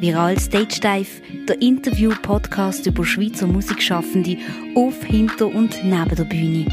[0.00, 4.38] Viral Stage Dive, der Interview-Podcast über Schweizer Musikschaffende
[4.74, 6.64] auf, hinter und neben der Bühne.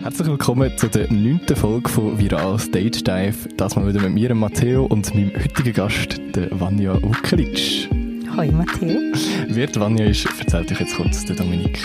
[0.00, 3.48] Herzlich willkommen zu der neunten Folge von Viral Stage Dive.
[3.56, 7.88] Das mal wieder mit mir, Matteo, und meinem heutigen Gast, der Vanja Vukelic.
[8.36, 9.00] Hoi Matteo.
[9.48, 11.78] Wer die Vanja ist, erzählt euch jetzt kurz der Dominik.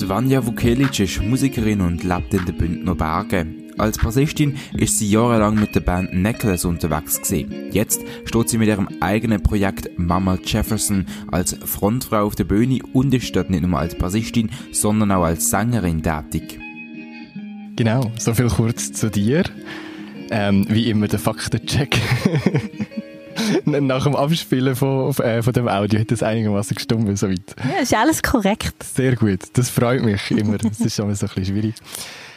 [0.00, 3.63] Die Vanja Vukelic ist Musikerin und lebt in den Bündner Bergen.
[3.76, 7.72] Als Bassistin ist sie jahrelang mit der Band Necklace unterwegs gewesen.
[7.72, 13.12] Jetzt steht sie mit ihrem eigenen Projekt Mama Jefferson als Frontfrau auf der Bühne und
[13.12, 16.60] ist dort nicht nur als Bassistin, sondern auch als Sängerin tätig.
[17.76, 19.42] Genau, so viel kurz zu dir.
[20.30, 22.00] Ähm, wie immer der Faktencheck.
[23.64, 27.56] Nach dem Abspielen von, äh, von dem Audio hat das einigermaßen gestummt, soweit.
[27.58, 28.80] Ja, ist alles korrekt.
[28.84, 30.58] Sehr gut, das freut mich immer.
[30.58, 31.74] Das ist schon mal so ein bisschen schwierig.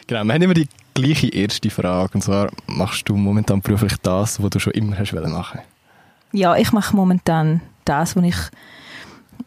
[0.08, 0.66] Genau, wir haben immer die
[1.02, 2.14] gleiche erste Frage.
[2.14, 5.60] Und zwar, machst du momentan beruflich das, was du schon immer hast machen
[6.32, 8.36] Ja, ich mache momentan das, was ich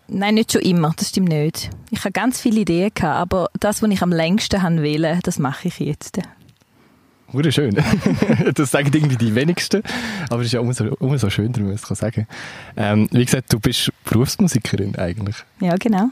[0.07, 1.69] Nein, nicht schon immer, das stimmt nicht.
[1.89, 5.39] Ich habe ganz viele Ideen gehabt, aber das, was ich am längsten haben will, das
[5.39, 6.19] mache ich jetzt.
[7.31, 7.77] Wurde schön.
[8.55, 9.83] das sagen irgendwie die wenigsten,
[10.29, 12.27] aber es ist ja umso, umso schöner, wenn man es sagen
[12.75, 15.37] ähm, Wie gesagt, du bist Berufsmusikerin eigentlich.
[15.61, 16.09] Ja, genau.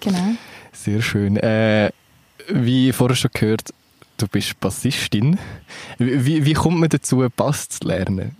[0.00, 0.34] genau.
[0.72, 1.36] Sehr schön.
[1.36, 1.90] Äh,
[2.48, 3.72] wie vorher schon gehört,
[4.22, 5.38] du bist Bassistin.
[5.98, 8.36] Wie, wie kommt man dazu, Bass zu lernen?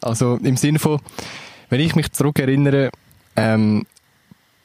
[0.00, 1.00] Also im Sinne von,
[1.70, 2.90] wenn ich mich zurückerinnere,
[3.36, 3.86] ähm,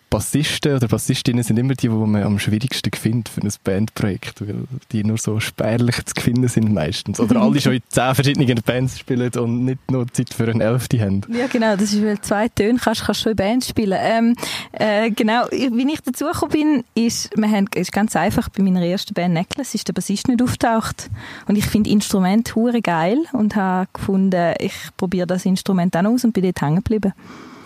[0.10, 4.64] Bassisten oder Bassistinnen sind immer die, die man am schwierigsten findet für ein Bandprojekt, weil
[4.92, 7.20] die nur so spärlich zu finden sind meistens.
[7.20, 11.00] Oder alle schon in zehn verschiedenen Bands spielen und nicht nur Zeit für eine Elfte
[11.02, 11.22] haben.
[11.30, 14.00] Ja, genau, das ist, weil zwei Töne kannst, kannst schon in Bands spielen.
[14.02, 14.36] Ähm,
[14.72, 19.14] äh, genau, wie ich dazugekommen bin, ist, wir haben, ist ganz einfach, bei meiner ersten
[19.14, 21.10] Band Necklace ist der Bassist nicht auftaucht.
[21.48, 26.24] Und ich finde Instrument hure geil und habe gefunden, ich probiere das Instrument dann aus
[26.24, 27.14] und bin dort hängen geblieben.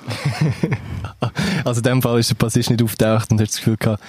[1.66, 4.02] also in dem Fall ist der Bassist nicht auftaucht und hat das Gefühl gehabt,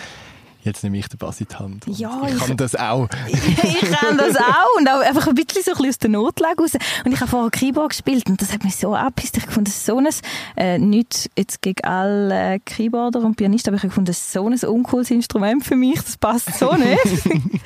[0.65, 1.85] jetzt nehme ich den Bass in die Hand.
[1.87, 3.09] Ja, ich, ich kann das auch.
[3.29, 6.63] ich kann das auch und auch einfach ein bisschen so ein bisschen aus der Notlage
[6.63, 6.71] raus.
[7.05, 9.39] Und ich habe vorher Keyboard gespielt und das hat mich so abgepisst.
[9.39, 10.09] Ich fand das so ein,
[10.57, 15.11] äh, nicht jetzt gegen alle Keyboarder und Pianisten, aber ich fand das so ein uncooles
[15.11, 16.01] Instrument für mich.
[16.01, 17.01] Das passt so nicht.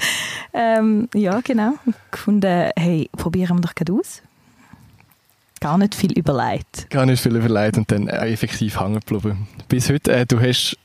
[0.54, 1.74] ähm, ja, genau.
[2.12, 4.22] Ich fand, hey, probieren wir doch gerade aus
[5.66, 6.88] gar nicht viel überlegt.
[6.90, 9.48] Gar nicht viel überlegt und dann äh, effektiv hängen geblieben.
[9.66, 10.76] Bis heute, äh, du hast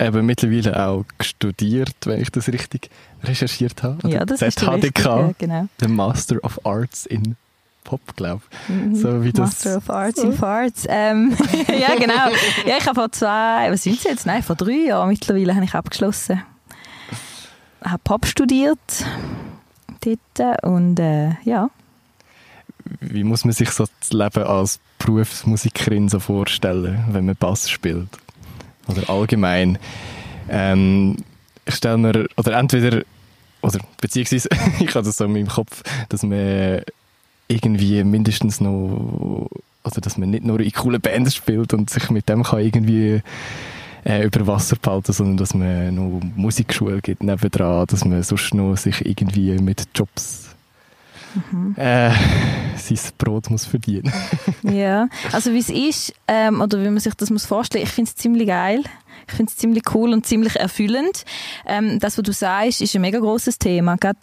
[0.00, 2.90] eben mittlerweile auch studiert, wenn ich das richtig
[3.22, 4.08] recherchiert habe.
[4.08, 5.68] Ja, das ist ZHDK, ja, genau.
[5.80, 7.36] der Master of Arts in
[7.84, 8.74] Pop, glaube ich.
[8.74, 8.96] Mhm.
[8.96, 9.76] So wie Master das.
[9.76, 10.84] of Arts in Farts.
[10.88, 11.36] Ähm,
[11.68, 12.28] ja, genau.
[12.66, 14.26] Ja, ich habe vor zwei, was sind sie jetzt?
[14.26, 16.42] Nein, vor drei Jahren mittlerweile habe ich abgeschlossen.
[17.84, 18.80] Ich habe Pop studiert
[20.00, 21.70] dort und äh, ja,
[23.00, 28.08] wie muss man sich so das Leben als Berufsmusikerin so vorstellen, wenn man Bass spielt?
[28.86, 29.78] Oder allgemein.
[30.48, 31.16] Ähm,
[31.64, 33.02] ich stelle mir, oder entweder,
[33.62, 34.48] oder beziehungsweise,
[34.80, 36.82] ich habe das so in meinem Kopf, dass man
[37.48, 39.48] irgendwie mindestens noch,
[39.82, 43.22] also dass man nicht nur in coolen Bands spielt und sich mit dem kann irgendwie
[44.04, 48.76] äh, über Wasser behalten, sondern dass man noch Musikschule gibt nebendran, dass man sonst noch
[48.76, 50.43] sich irgendwie mit Jobs
[51.50, 51.74] mhm.
[51.76, 52.10] äh,
[52.76, 54.12] sein Brot muss verdienen.
[54.62, 58.10] ja, also wie es ist, ähm, oder wie man sich das muss vorstellen, ich finde
[58.10, 58.82] es ziemlich geil.
[59.26, 61.24] Ich finde es ziemlich cool und ziemlich erfüllend.
[61.66, 63.96] Ähm, das, was du sagst, ist ein mega großes Thema.
[63.96, 64.18] Gerade,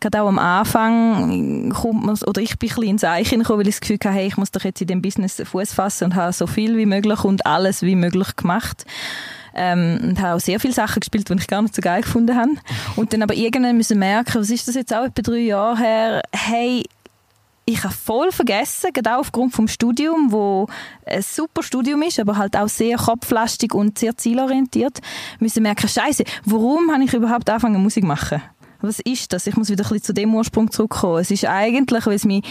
[0.00, 3.68] gerade auch am Anfang kommt man, oder ich bin ein bisschen ins Eichen gekommen, weil
[3.68, 6.14] ich das Gefühl hatte, hey, ich muss doch jetzt in dem Business Fuß fassen und
[6.16, 8.84] habe so viel wie möglich und alles wie möglich gemacht.
[9.54, 12.36] Ähm, und habe auch sehr viele Sachen gespielt, die ich gar nicht so geil gefunden
[12.36, 12.52] habe.
[12.96, 16.22] Und dann aber irgendwann müssen merken, was ist das jetzt auch etwa drei Jahre her,
[16.34, 16.84] hey,
[17.66, 20.66] ich habe voll vergessen, gerade auch aufgrund vom Studium, wo
[21.06, 24.98] ein super Studium ist, aber halt auch sehr kopflastig und sehr zielorientiert,
[25.38, 28.42] müssen merken, Scheiße, warum habe ich überhaupt angefangen Musik zu machen?
[28.82, 29.46] Was ist das?
[29.46, 31.20] Ich muss wieder ein bisschen zu dem Ursprung zurückkommen.
[31.20, 32.44] Es ist eigentlich, weil es mich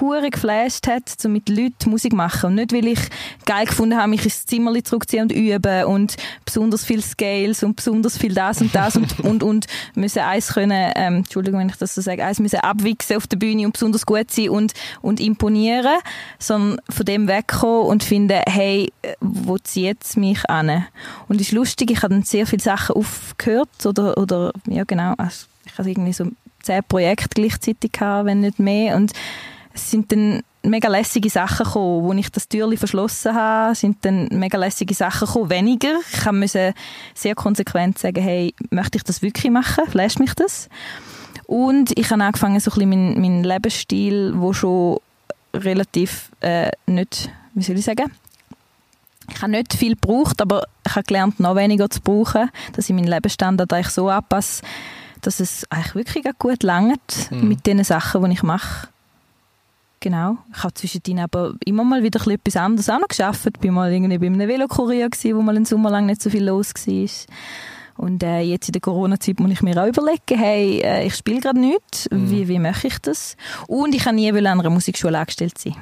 [0.00, 2.50] hure geflasht hat, so mit Leuten Musik zu machen.
[2.50, 3.00] Und nicht, weil ich
[3.44, 8.16] geil gefunden habe, mich ins Zimmer zurückziehen und üben und besonders viel Scales und besonders
[8.16, 11.94] viel das und das und, und, und müssen eins können, ähm, Entschuldigung, wenn ich das
[11.94, 15.98] so sage, eins müssen abwichsen auf der Bühne und besonders gut sein und, und imponieren,
[16.38, 20.86] sondern von dem wegkommen und finden, hey, wo zieht es mich an?
[21.28, 25.14] Und es ist lustig, ich habe dann sehr viele Sachen aufgehört oder, oder, ja genau,
[25.16, 26.26] also ich hatte irgendwie so
[26.62, 28.96] zehn Projekte gleichzeitig gehabt, wenn nicht mehr.
[28.96, 29.12] Und
[29.72, 34.28] es sind dann mega lässige Sachen gekommen, wo ich das Türchen verschlossen habe, sind dann
[34.30, 35.98] mega lässige Sachen gekommen, weniger.
[36.12, 36.74] Ich musste
[37.14, 39.84] sehr konsequent sagen, hey, möchte ich das wirklich machen?
[39.88, 40.68] Flasht mich das?
[41.46, 44.98] Und ich habe angefangen, so ein bisschen meinen mein Lebensstil, wo schon
[45.54, 48.10] relativ äh, nicht, wie soll ich sagen,
[49.30, 52.94] ich habe nicht viel gebraucht, aber ich habe gelernt, noch weniger zu brauchen, dass ich
[52.94, 54.62] meinen Lebensstandard eigentlich so anpasse,
[55.22, 57.48] dass es eigentlich wirklich gut langt mhm.
[57.48, 58.88] mit den Sachen, die ich mache.
[60.00, 60.36] Genau.
[60.52, 63.48] Ich habe zwischendrin aber immer mal wieder etwas anderes auch noch geschafft.
[63.56, 66.44] Ich war mal irgendwie bei einem Velokurier, wo mal einen Sommer lang nicht so viel
[66.44, 67.08] los war.
[67.96, 71.40] Und äh, jetzt in der Corona-Zeit muss ich mir auch überlegen, hey, äh, ich spiele
[71.40, 72.30] gerade nichts, mhm.
[72.30, 73.36] wie, wie mache ich das?
[73.68, 75.76] Und ich kann nie an einer Musikschule angestellt sein.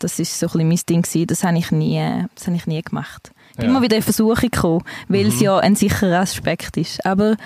[0.00, 1.26] Das war so ein bisschen mein Ding gewesen.
[1.26, 3.30] Das habe ich nie, das habe ich nie gemacht.
[3.50, 3.70] Ich bin ja.
[3.70, 5.28] immer wieder in Versuche gekommen, weil mhm.
[5.28, 7.04] es ja ein sicherer Aspekt ist.
[7.06, 7.36] Aber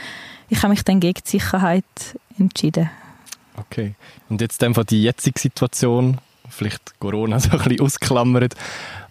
[0.55, 1.85] ich habe mich dann gegen die Sicherheit
[2.39, 2.89] entschieden.
[3.56, 3.95] Okay.
[4.29, 6.19] Und jetzt einfach die jetzige Situation,
[6.49, 8.55] vielleicht Corona so ein bisschen ausklammert,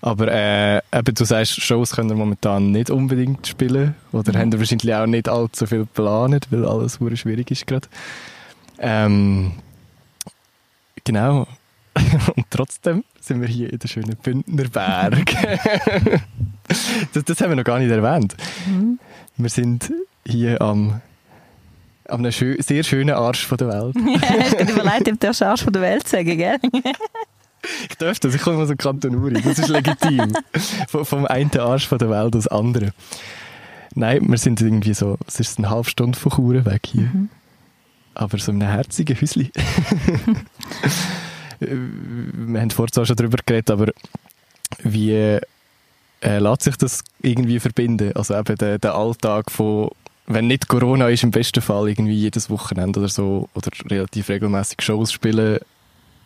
[0.01, 4.37] aber äh, eben, du sagst, Shows können wir momentan nicht unbedingt spielen oder mhm.
[4.37, 7.87] haben wahrscheinlich auch nicht allzu viel geplant, weil alles sehr schwierig ist gerade.
[8.79, 9.53] Ähm,
[11.03, 11.47] genau.
[12.35, 15.25] Und trotzdem sind wir hier in der schönen Bündnerberg.
[17.13, 18.35] das, das haben wir noch gar nicht erwähnt.
[18.65, 18.99] Mhm.
[19.37, 19.91] Wir sind
[20.25, 21.01] hier am
[22.07, 23.95] an einem schö sehr schönen Arsch von der Welt.
[24.21, 26.57] ja, hast du überlegt, ob du den Arsch von der Welt sagen, gell?
[27.89, 30.33] ich darf das, ich komme aus dem Kanton Uri, das ist legitim.
[30.87, 32.93] vom, vom einen Arsch von der Welt als andere.
[33.95, 37.03] Nein, wir sind irgendwie so, es ist eine halbe Stunde von Chur weg hier.
[37.03, 37.29] Mhm.
[38.15, 39.51] Aber so in einem herzigen Häuschen.
[41.59, 43.91] wir haben vorhin zwar schon darüber geredet, aber
[44.83, 45.39] wie
[46.23, 48.13] äh, lässt sich das irgendwie verbinden?
[48.15, 49.89] Also eben der, der Alltag von
[50.27, 54.81] wenn nicht Corona ist, im besten Fall irgendwie jedes Wochenende oder so oder relativ regelmäßig
[54.81, 55.59] Shows spielen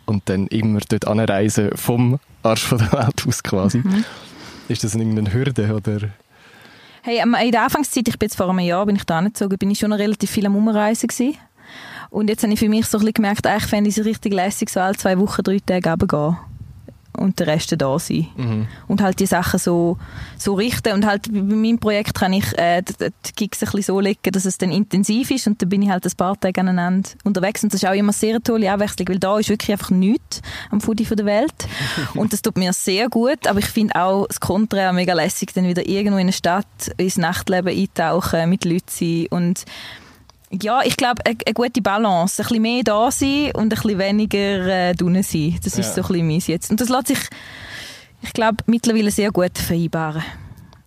[0.06, 3.80] und dann immer dort anreisen vom Arsch von der Welt aus quasi.
[3.80, 4.06] Mhm.
[4.68, 6.10] Ist das irgendeine Hürde oder?
[7.02, 9.72] Hey, in der Anfangszeit, ich bin jetzt vor einem Jahr, bin ich da angezogen, bin
[9.72, 11.38] ich schon relativ viel am Umreisen gewesen.
[12.10, 14.34] Und jetzt habe ich für mich so ein bisschen gemerkt, eigentlich fände ich es richtig
[14.34, 16.38] lässig, so alle zwei Wochen, drei Tage runtergehen
[17.18, 18.28] und der Rest da sein.
[18.36, 18.68] Mhm.
[18.88, 19.98] Und halt die Sachen so,
[20.38, 20.94] so richten.
[20.94, 22.94] Und halt bei meinem Projekt kann ich äh, die,
[23.26, 25.90] die Gigs ein bisschen so legen, dass es dann intensiv ist und dann bin ich
[25.90, 27.64] halt ein paar Tage aneinander unterwegs.
[27.64, 30.82] Und das ist auch immer sehr tolle Abwechslung, weil da ist wirklich einfach nichts am
[30.82, 31.68] Foodie der Welt.
[32.16, 35.68] und das tut mir sehr gut, aber ich finde auch das Kontra mega lässig, dann
[35.68, 36.66] wieder irgendwo in eine Stadt
[36.98, 39.66] ins Nachtleben eintauchen, mit Leuten sein und
[40.52, 42.42] ja, ich glaube, eine, eine, gute Balance.
[42.42, 45.58] Ein bisschen mehr da sein und ein bisschen weniger äh, drinnen sein.
[45.64, 45.82] Das ja.
[45.82, 46.72] ist so ein bisschen meins jetzt.
[46.72, 47.20] Und das lässt sich,
[48.22, 50.24] ich glaube, mittlerweile sehr gut vereinbaren.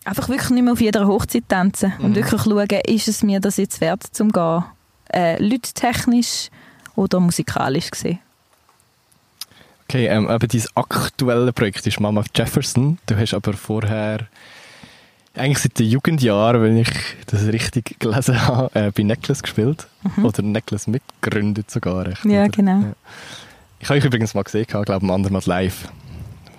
[0.05, 2.05] Einfach wirklich nicht mehr auf jeder Hochzeit tanzen mhm.
[2.05, 4.65] und wirklich schauen, ist es mir das jetzt wert zum gehen?
[5.09, 6.49] Äh, technisch
[6.97, 8.21] oder musikalisch gesehen.
[9.85, 12.99] Okay, ähm, eben dein aktuelle Projekt ist Mama Jefferson.
[13.07, 14.29] Du hast aber vorher
[15.35, 16.91] eigentlich seit den Jugendjahren, wenn ich
[17.27, 19.87] das richtig gelesen habe, äh, bei Necklace gespielt.
[20.17, 20.25] Mhm.
[20.25, 22.07] Oder Necklace mitgegründet sogar.
[22.07, 22.49] Recht, ja, oder?
[22.49, 22.81] genau.
[22.81, 22.93] Ja.
[23.79, 25.89] Ich habe euch übrigens mal gesehen, glaube ich, am anderen Mal live.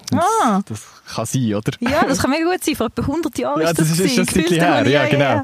[0.09, 0.61] Das, ah.
[0.65, 0.83] das
[1.13, 1.71] kann sein, oder?
[1.79, 2.75] Ja, das kann mega gut sein.
[2.75, 4.87] Vor etwa 100 Jahren ja, ist das, das ist, ist das her.
[4.87, 5.23] Ja, genau.
[5.23, 5.43] Ja, ja.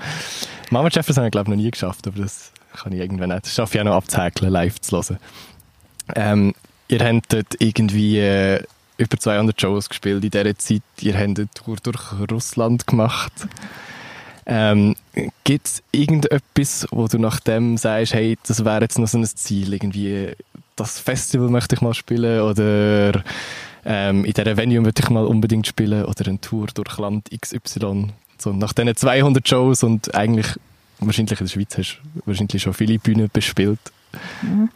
[0.72, 3.46] Mama Jefferson habe ich, glaube ich, noch nie geschafft, aber das kann ich irgendwann nicht.
[3.46, 5.18] Das schaffe ich auch noch abzuhäkeln, live zu hören.
[6.16, 6.54] Ähm,
[6.88, 8.20] ihr habt dort irgendwie...
[8.20, 8.64] Äh,
[8.98, 10.82] über 200 Shows gespielt in dieser Zeit.
[11.02, 13.34] Ihr habt eine Tour durch Russland gemacht.
[14.46, 14.96] Ähm,
[15.44, 19.26] Gibt es irgendetwas, wo du nach dem sagst, hey, das wäre jetzt noch so ein
[19.26, 20.32] Ziel, irgendwie
[20.78, 23.24] das Festival möchte ich mal spielen oder
[23.84, 28.14] ähm, in dieser Venue möchte ich mal unbedingt spielen oder eine Tour durch Land XY.
[28.38, 30.48] So, nach diesen 200 Shows und eigentlich,
[31.00, 33.80] wahrscheinlich in der Schweiz hast du wahrscheinlich schon viele Bühnen bespielt.
[34.42, 34.70] Mhm.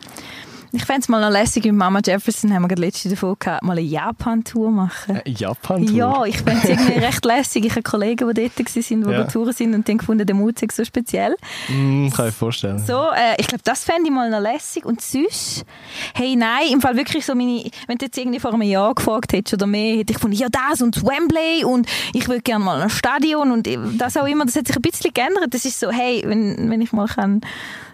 [0.73, 3.61] Ich fände es mal noch lässig, mit Mama Jefferson haben wir gerade letzte davon gehabt,
[3.61, 5.17] mal eine Japan-Tour machen.
[5.17, 5.97] Eine Japan-Tour?
[5.97, 7.65] Ja, ich fände es irgendwie recht lässig.
[7.65, 9.23] Ich habe Kollegen, die dort waren, die ja.
[9.25, 11.35] Touren sind und die gefunden, der Mut ist so speziell.
[11.67, 12.79] Mm, kann ich vorstellen.
[12.79, 14.85] So, äh, ich glaube, das fände ich mal noch lässig.
[14.85, 15.65] Und sonst,
[16.13, 19.33] hey, nein, im Fall wirklich so meine, wenn du jetzt irgendwie vor einem Jahr gefragt
[19.33, 22.81] hättest oder mehr, hätte ich gefunden, ja, das und Wembley und ich würde gerne mal
[22.81, 25.53] ein Stadion und das auch immer, das hat sich ein bisschen geändert.
[25.53, 27.41] Das ist so, hey, wenn, wenn ich mal kann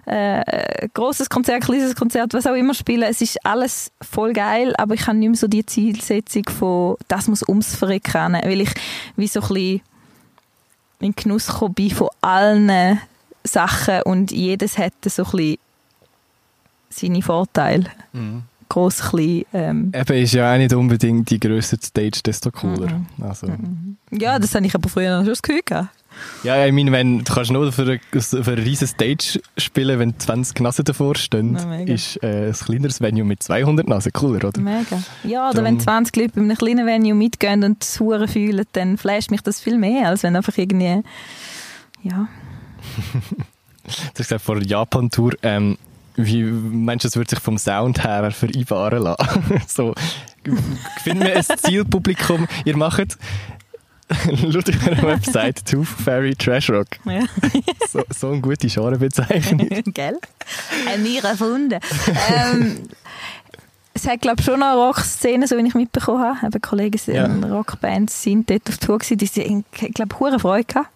[0.07, 3.03] äh, großes Konzert, kleines Konzert, was auch immer spielen.
[3.03, 7.27] Es ist alles voll geil, aber ich habe nicht mehr so die Zielsetzung von, das
[7.27, 8.73] muss ums Verrecken, weil ich
[9.17, 9.81] wie so ein bisschen
[10.99, 12.99] in Genuss bin von allen
[13.43, 15.57] Sachen und jedes hätte so ein bisschen
[16.89, 17.85] seine Vorteile.
[18.13, 18.43] Mhm.
[18.69, 19.45] Gross, klein.
[19.53, 19.91] Ähm.
[19.93, 22.89] Eben ist ja auch nicht unbedingt die grösste Stage, desto cooler.
[22.89, 23.05] Mhm.
[23.23, 23.47] Also.
[23.47, 23.97] Mhm.
[24.11, 25.89] Ja, das habe ich aber früher noch schon das Gefühl gehabt.
[26.43, 30.19] Ja, ich meine, wenn, du kannst nur für eine, für eine riesen Stage spielen, wenn
[30.19, 34.61] 20 Nasen davor stehen, ja, ist äh, ein kleineres Venue mit 200 Nasen cooler, oder?
[34.61, 35.01] Mega.
[35.23, 38.65] Ja, oder Darum, wenn 20 Leute bei einem kleinen Venue mitgehen und das Huren fühlen,
[38.73, 41.01] dann flasht mich das viel mehr, als wenn einfach irgendwie,
[42.03, 42.27] ja.
[43.83, 45.77] du hast gesagt, vor der Japan-Tour, ähm,
[46.17, 49.61] wie meinst du, es wird sich vom Sound her vereinbaren lassen?
[49.67, 49.93] so,
[51.03, 53.17] finden wir ein Zielpublikum, ihr macht
[54.43, 56.87] laut ihrer Website Tooth Fairy Trash Rock.
[57.05, 57.21] Ja.
[57.89, 59.67] So, so eine gute Genrebezeichnung.
[59.93, 60.17] Gell?
[60.87, 61.79] Haben wir erfunden.
[62.33, 62.83] ähm,
[63.93, 66.45] es hat, glaube ich, schon eine Rockszene, so wie ich mitbekommen habe.
[66.47, 67.25] Eben Kollegen Ja.
[67.25, 69.17] in Rockbands sind dort auf Tour gewesen.
[69.17, 70.89] Die sind, glaube, hure Freude gehabt.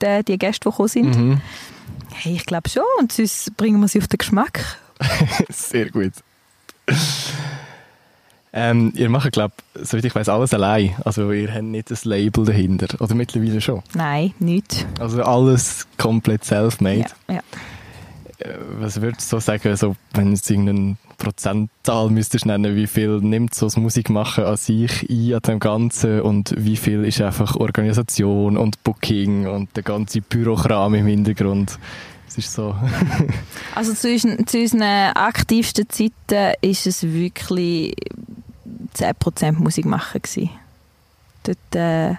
[0.00, 1.16] Die, die Gäste, die gekommen sind.
[1.16, 1.40] Mhm.
[2.14, 2.82] Hey, ich glaube schon.
[2.98, 4.78] Und sonst bringen wir sie auf den Geschmack.
[5.50, 6.12] Sehr gut.
[8.54, 10.94] Ähm, ihr macht, glaube ich, soweit ich weiß, alles allein.
[11.04, 13.00] Also ihr habt nicht ein Label dahinter.
[13.00, 13.82] Oder mittlerweile schon.
[13.94, 14.86] Nein, nicht.
[15.00, 17.06] Also alles komplett self-made.
[17.28, 17.40] Ja, ja.
[18.40, 22.86] Äh, Was würdest du so sagen, so, wenn du jetzt irgendeine Prozentzahl müsstest nennen, wie
[22.86, 27.20] viel nimmt so das Musikmachen an sich ein, an dem Ganzen und wie viel ist
[27.22, 31.78] einfach Organisation und Booking und der ganze Bürokram im Hintergrund?
[32.28, 32.74] Es ist so...
[33.74, 34.82] Also zu, unseren- zu unseren
[35.14, 37.94] aktivsten Zeiten ist es wirklich
[38.96, 40.50] 10% Musik machen gewesen.
[41.44, 42.14] Dort, äh,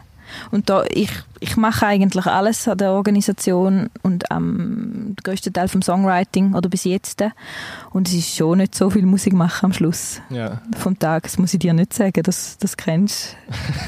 [0.52, 1.12] und da, ich,
[1.42, 6.86] ich mache eigentlich alles an der Organisation und am grössten Teil vom Songwriting oder bis
[6.86, 7.24] jetzt.
[7.92, 10.62] Und es ist schon nicht so viel Musik machen am Schluss ja.
[10.80, 11.24] vom Tag.
[11.24, 12.24] Das muss ich dir nicht sagen.
[12.24, 13.36] Das, das kennst,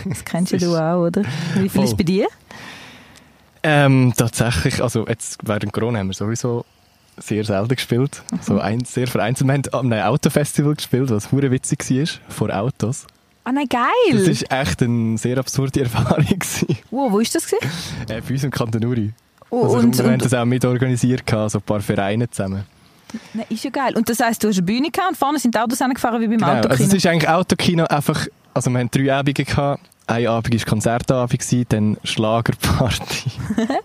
[0.06, 1.24] das kennst Das du ist- auch, oder?
[1.56, 1.98] Wie viel ist Voll.
[1.98, 2.28] bei dir?
[3.64, 6.66] Ähm, tatsächlich, also jetzt während Corona haben wir sowieso
[7.18, 8.24] sehr selten gespielt.
[8.42, 9.48] So ein, sehr vereinzelt.
[9.48, 13.08] Wir haben an einem Autofestival gespielt, was hure witzig war, vor Autos.
[13.44, 13.90] Ah nein, geil!
[14.12, 16.26] Das ist echt eine sehr absurde Erfahrung.
[16.90, 17.58] wow, wo ist das äh,
[18.08, 19.14] bei uns im Kanton Uri.
[19.52, 22.64] Oh, Also, und, wir haben und, das auch mitorganisiert, so ein paar Vereine zusammen.
[23.34, 23.96] Nein, ist ja geil.
[23.96, 26.28] Und das heisst, du hast eine Bühne gehabt und vorne sind die Autos gefahren wie
[26.28, 26.72] beim Genau, Autokino.
[26.72, 29.82] also es ist eigentlich Autokino einfach, also wir haben drei Abende gehabt.
[30.08, 33.32] Ein Abend war Konzertabend, dann Schlagerparty.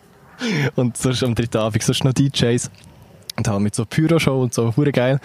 [0.77, 2.71] und sonst am dritten Abend sonst noch DJs.
[3.41, 5.19] Und halt mit so Pyroshow und so, hure geil.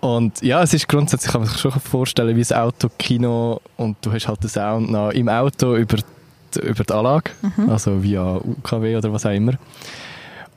[0.00, 4.12] Und ja, es ist grundsätzlich, kann man sich schon vorstellen, wie ein Autokino und du
[4.12, 7.30] hast halt den Sound noch im Auto über die, über die Anlage,
[7.68, 9.52] also via UKW oder was auch immer.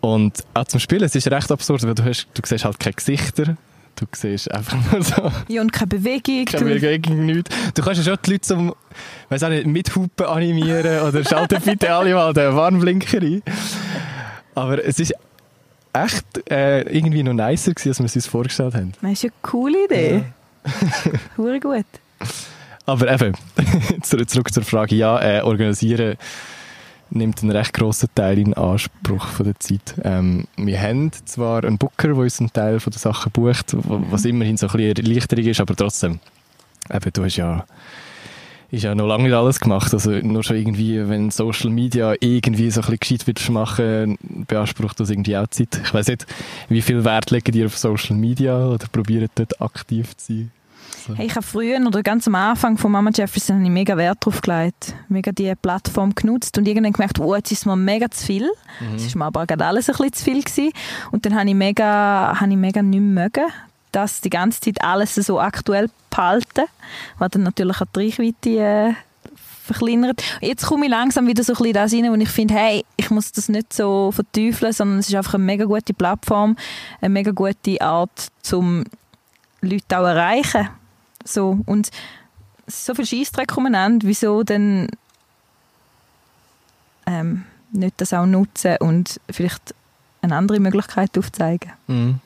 [0.02, 2.94] Und auch zum Spielen, es ist recht absurd, weil du, hast, du siehst halt keine
[2.94, 3.56] Gesichter,
[3.96, 6.46] du siehst einfach nur so Ja, und keine Bewegung.
[6.46, 7.56] keine Du, Bewegung, nichts.
[7.76, 8.74] Du kannst ja schon die Leute zum,
[9.30, 13.44] weiss auch nicht, mit Hupen animieren oder schalten bitte alle mal den Warnblinker ein.
[14.56, 15.14] Aber es ist
[15.94, 18.94] echt äh, irgendwie noch nicer gewesen, als wir es uns vorgestellt haben.
[19.02, 20.24] das ist ja eine coole Idee.
[21.38, 21.86] Hure gut.
[22.86, 23.34] Aber eben,
[24.02, 26.18] zurück zur Frage, ja, äh, organisieren
[27.10, 29.96] nimmt einen recht grossen Teil in Anspruch von der Zeit.
[30.04, 34.26] Ähm, wir haben zwar einen Booker, der uns einen Teil von der Sachen bucht, was
[34.26, 36.20] immerhin so ein bisschen Erleichterung ist, aber trotzdem,
[36.92, 37.66] eben, du hast ja
[38.74, 39.94] ist ja noch lange nicht alles gemacht.
[39.94, 45.00] Also nur schon irgendwie, wenn Social Media irgendwie so ein bisschen gescheit willst machen, beansprucht
[45.00, 45.80] das irgendwie auch Zeit.
[45.84, 46.26] Ich weiß nicht,
[46.70, 50.52] wie viel Wert legt ihr auf Social Media oder probiert dort aktiv zu sein?
[51.16, 54.26] Hey, ich habe früher oder ganz am Anfang von Mama Jefferson habe ich mega Wert
[54.26, 54.96] drauf gelegt.
[55.08, 58.50] Mega die Plattform genutzt und irgendwann gemerkt, oh, jetzt ist mir mega zu viel.
[58.96, 60.72] Es ist mir aber gerade alles ein bisschen zu viel gewesen.
[61.12, 63.46] Und dann habe ich mega, habe ich mega nicht mögen,
[63.94, 66.66] das die ganze Zeit alles so aktuell behalten,
[67.18, 68.94] was dann natürlich auch die Reichweite äh,
[69.64, 70.22] verkleinert.
[70.42, 73.10] Jetzt komme ich langsam wieder so ein bisschen das rein, wo ich finde, hey, ich
[73.10, 76.58] muss das nicht so verteufeln, sondern es ist einfach eine mega gute Plattform,
[77.00, 78.84] eine mega gute Art, zum
[79.62, 80.70] Leute auch erreichen.
[81.24, 81.90] So, und
[82.68, 84.90] so viel Scheissdreck umeinander, wieso dann
[87.06, 89.74] ähm, nicht das auch nutzen und vielleicht
[90.22, 91.72] eine andere Möglichkeit aufzeigen.
[91.88, 92.20] Mhm.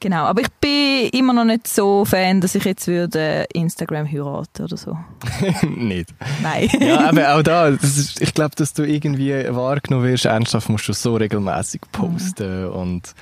[0.00, 4.64] Genau, aber ich bin immer noch nicht so Fan, dass ich jetzt würde Instagram heiraten
[4.64, 4.96] oder so.
[5.62, 6.14] nicht.
[6.42, 6.68] Nein.
[6.80, 10.92] Ja, aber auch da, ist, ich glaube, dass du irgendwie wahrgenommen wirst, ernsthaft musst du
[10.92, 13.14] so regelmäßig posten und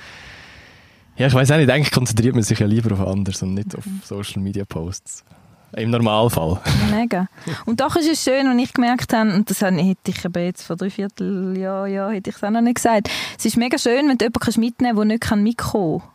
[1.17, 3.73] ja, ich weiß auch nicht, eigentlich konzentriert man sich ja lieber auf anderes und nicht
[3.73, 5.23] auf Social Media Posts.
[5.77, 6.61] Im Normalfall.
[6.91, 7.27] Mega.
[7.65, 9.77] Und doch ist es schön, wenn ich gemerkt habe, und das hätte
[10.07, 13.09] ich eben jetzt vor drei Vierteljahr, ja, hätte ich es auch noch nicht gesagt.
[13.37, 16.14] Es ist mega schön, wenn du jemanden mitnehmen kannst, der nicht mitkommen kann.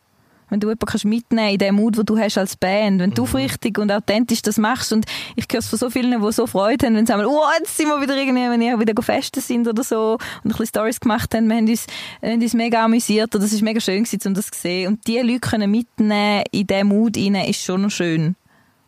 [0.51, 3.01] Wenn du jemanden kannst mitnehmen in dem Mut, den du hast als Band.
[3.01, 4.93] Wenn du aufrichtig und authentisch das machst.
[4.93, 7.43] Und ich höre es von so vielen, die so Freude haben, wenn sie sagen, oh,
[7.59, 10.13] jetzt sind wir wieder irgendwie, wenn wir wieder festen sind oder so.
[10.13, 11.49] Und ein bisschen Stories gemacht haben.
[11.49, 11.87] Wir haben uns,
[12.21, 13.35] wir haben uns mega amüsiert.
[13.35, 14.89] Und das ist mega schön gewesen, um das zu sehen.
[14.89, 18.37] Und die Leute können mitnehmen in diesen Mut rein, ist schon schön.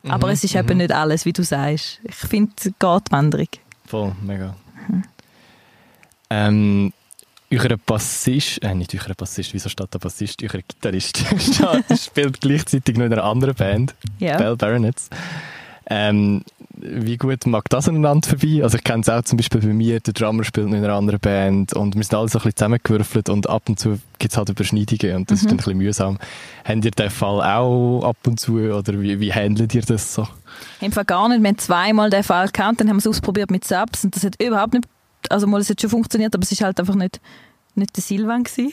[0.08, 2.00] Aber es ist eben nicht alles, wie du sagst.
[2.02, 3.48] Ich finde, es geht Wanderung.
[3.86, 4.56] Voll, mega.
[6.30, 6.92] Ähm,
[7.52, 10.42] euer Bassist, äh, nicht euer Bassist, wieso steht der Bassist?
[10.42, 11.22] Euer Gitarrist
[12.04, 14.36] spielt gleichzeitig noch in einer anderen Band, Ja.
[14.38, 15.08] Bell Baronets.
[15.86, 16.42] Ähm,
[16.74, 18.62] wie gut mag das aneinander vorbei?
[18.62, 20.94] Also ich kenne es auch zum Beispiel bei mir, der Drummer spielt noch in einer
[20.94, 24.32] anderen Band und wir sind alle so ein bisschen zusammengewürfelt und ab und zu gibt
[24.32, 26.18] es halt Überschneidungen und das ist dann ein bisschen mühsam.
[26.64, 30.26] Habt ihr den Fall auch ab und zu oder wie, wie handelt ihr das so?
[30.80, 31.42] Im Fall gar nicht.
[31.42, 34.24] Wir haben zweimal den Fall gehabt, dann haben wir es ausprobiert mit Subs und das
[34.24, 34.86] hat überhaupt nicht,
[35.30, 37.20] also mal, es hat schon funktioniert, aber es ist halt einfach nicht,
[37.74, 38.72] nicht der Silvan gewesen.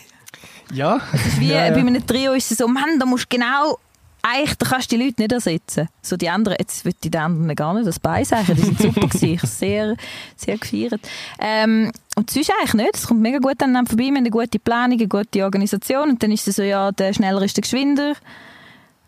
[0.72, 1.02] Ja.
[1.14, 1.72] Es ist wie ja, ja.
[1.72, 3.78] bei einem Trio ist es so, Mann, da musst du genau,
[4.22, 5.88] eigentlich, da kannst du die Leute nicht ersetzen.
[6.02, 9.08] So die anderen, jetzt will ich den anderen gar nicht das beisagen, die sind super
[9.08, 9.96] gewesen, ich sehr,
[10.36, 11.02] sehr gefeiert.
[11.40, 14.60] Ähm, und sonst eigentlich nicht, es kommt mega gut aneinander vorbei, wir haben eine gute
[14.60, 18.14] Planung, eine gute Organisation und dann ist es so, ja, der schneller ist der geschwinder.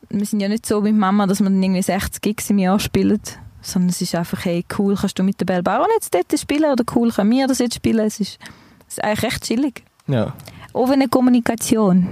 [0.10, 3.22] Wir sind ja nicht so mit Mama, dass dann irgendwie 60 Gigs im Jahr spielen,
[3.62, 6.72] sondern es ist einfach, hey, cool, kannst du mit der Bell Bauer jetzt dort spielen
[6.72, 8.40] oder cool, können wir das jetzt spielen, es ist,
[8.88, 9.84] es ist eigentlich recht chillig.
[10.08, 10.34] ja.
[10.74, 12.08] Offene Kommunikation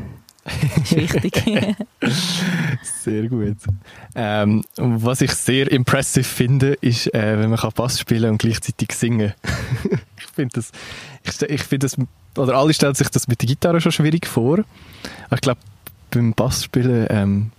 [0.83, 1.75] ist wichtig.
[3.01, 3.57] Sehr gut.
[4.15, 8.91] Ähm, was ich sehr impressive finde, ist, äh, wenn man kann Bass spielen und gleichzeitig
[8.91, 9.33] singen.
[10.17, 10.71] ich finde das,
[11.23, 11.97] ich, ich finde das,
[12.37, 14.59] oder alle stellen sich das mit der Gitarre schon schwierig vor.
[15.27, 15.59] Aber ich glaube,
[16.11, 17.51] beim Bassspielen, ähm,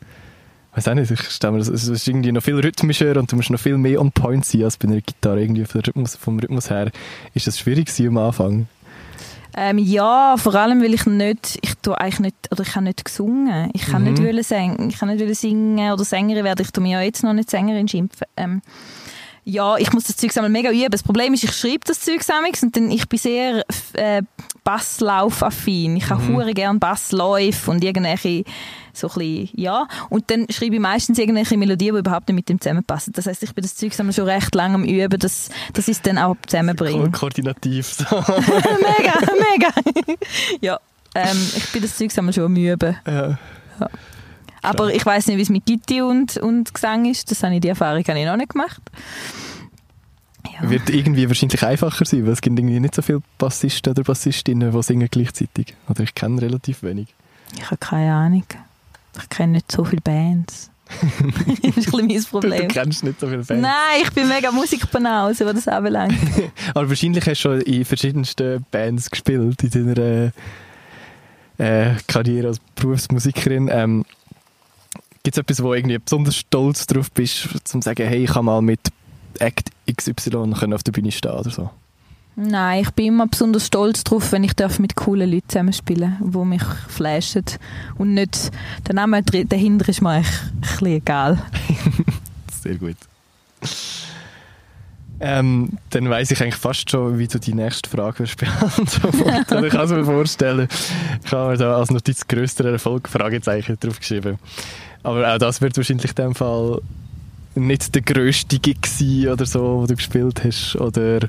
[0.75, 3.37] weiß auch nicht, ich stelle mir das, es ist irgendwie noch viel rhythmischer und du
[3.37, 5.41] musst noch viel mehr on point sein als bei einer Gitarre.
[5.43, 6.91] Irgendwie vom Rhythmus, vom Rhythmus her
[7.35, 8.69] ist das schwierig am Anfang.
[9.57, 13.05] Ähm, ja, vor allem, weil ich nicht, ich tue eigentlich nicht, oder ich habe nicht
[13.05, 13.71] gesungen.
[13.75, 14.13] Ich kann Mhm.
[14.13, 16.63] nicht wollen singen, ich kann nicht wollen singen oder Sängerin werden.
[16.63, 18.27] Ich tue mir ja jetzt noch nicht Sängerin schimpfen.
[18.37, 18.63] Ähm,
[19.45, 20.91] ja, ich muss das Zeug einmal mega üben.
[20.91, 22.21] Das Problem ist, ich schreibe das Zeug
[22.63, 24.23] und dann, ich bin sehr äh,
[24.63, 25.97] Basslaufaffin.
[25.97, 28.45] Ich habe hure gern Bassläufe und irgendwelche
[28.93, 29.87] so ein bisschen, ja.
[30.09, 33.13] Und dann schreibe ich meistens irgendwelche Melodien, die überhaupt nicht mit dem zusammenpassen.
[33.13, 36.03] Das heißt, ich bin das Zeug schon recht lange am Üben, dass, dass ich es
[36.03, 37.11] dann auch zusammenbringe.
[37.11, 37.87] Ko koordinativ.
[37.87, 38.05] So.
[38.17, 39.15] mega,
[39.51, 40.17] mega.
[40.61, 40.79] ja,
[41.15, 42.97] ähm, ich bin das Zeug schon am Üben.
[43.07, 43.39] ja.
[44.63, 47.31] Aber ich weiß nicht, wie es mit Gitti und, und Gesang ist.
[47.31, 48.81] Das habe ich, die Erfahrung habe ich noch nicht gemacht.
[50.53, 50.69] Ja.
[50.69, 54.73] Wird irgendwie wahrscheinlich einfacher sein, weil es gibt irgendwie nicht so viele Bassisten oder Bassistinnen,
[54.73, 55.75] die singen gleichzeitig.
[55.89, 57.15] Oder ich kenne relativ wenig.
[57.57, 58.45] Ich habe keine Ahnung.
[59.23, 60.71] Ich kenne nicht so viele Bands.
[61.01, 62.69] das ist ein bisschen mein Du, du Problem.
[62.69, 63.61] kennst nicht so viele Fans.
[63.63, 66.17] Nein, ich bin mega Musikbanause, was das anbelangt.
[66.75, 70.33] Aber wahrscheinlich hast du schon in verschiedensten Bands gespielt in deiner
[71.59, 73.69] äh, Karriere als Berufsmusikerin.
[73.73, 74.05] Ähm,
[75.23, 78.47] Gibt es etwas, wo irgendwie besonders stolz drauf bist, zum zu sagen, hey, ich kann
[78.47, 78.81] mal mit
[79.39, 81.71] Act XY auf der Bühne stehen oder so?
[82.43, 86.33] Nein, ich bin immer besonders stolz drauf, wenn ich darf mit coolen Leuten zusammenspielen darf,
[86.33, 87.45] die mich flashen.
[87.99, 88.51] Und nicht,
[88.87, 91.43] der Name dahinter ist mir eigentlich ein bisschen egal.
[92.63, 92.97] Sehr gut.
[95.23, 99.65] Ähm, dann weiß ich eigentlich fast schon, wie du die nächste Frage wirst beantworten.
[99.65, 100.67] Ich kann es mir vorstellen.
[101.23, 104.39] Ich habe mir da als Notiz größter Erfolg Fragezeichen draufgeschrieben.
[105.03, 106.81] Aber auch das wird wahrscheinlich in dem Fall
[107.55, 110.77] nicht der grösste Gig sein oder so, wo du gespielt hast.
[110.77, 111.29] Oder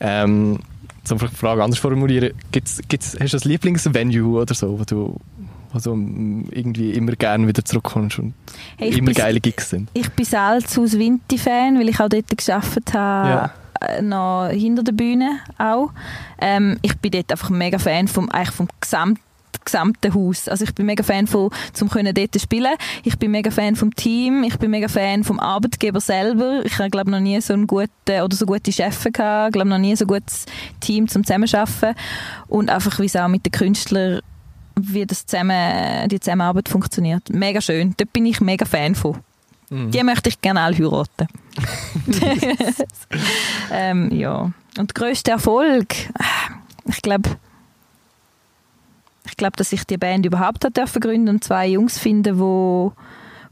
[0.00, 0.58] ähm,
[1.04, 5.16] zum die Frage anders formulieren, gibt's, gibt's, hast du ein Lieblingsvenue oder so, wo du,
[5.94, 8.34] mm, irgendwie immer gerne wieder zurückkommst und
[8.76, 9.88] Hey, immer bin- geile Gigs sind?
[9.94, 13.50] Ich bin selbst aus Winti-Fan, weil ich auch dort gearbeitet habe, Ja.
[13.80, 15.90] äh, noch hinter der Bühne auch.
[16.40, 19.20] Ähm, ich bin dort einfach mega Fan vom, eigentlich vom gesamten
[19.64, 20.48] gesamten Haus.
[20.48, 22.74] Also ich bin mega Fan von, zum können dort spielen.
[23.04, 24.44] Ich bin mega Fan vom Team.
[24.44, 26.62] Ich bin mega Fan vom Arbeitgeber selber.
[26.64, 29.48] Ich habe glaube noch nie so einen guten oder so gute Chefs gehabt.
[29.48, 30.46] Ich glaube noch nie so ein gutes
[30.80, 31.94] Team zum Zusammenarbeiten
[32.48, 34.20] und einfach wie es auch mit den Künstlern
[34.78, 37.30] wie das zusammen, die Zusammenarbeit funktioniert.
[37.30, 37.94] Mega schön.
[37.96, 39.18] Dort bin ich mega Fan von.
[39.70, 39.90] Mhm.
[39.90, 41.26] Die möchte ich gerne alle heiraten.
[43.72, 44.52] ähm, ja.
[44.78, 45.94] Und der grösste Erfolg,
[46.84, 47.30] ich glaube,
[49.36, 52.94] ich glaube, dass ich die Band überhaupt hat dürfen gründen und zwei Jungs finden, wo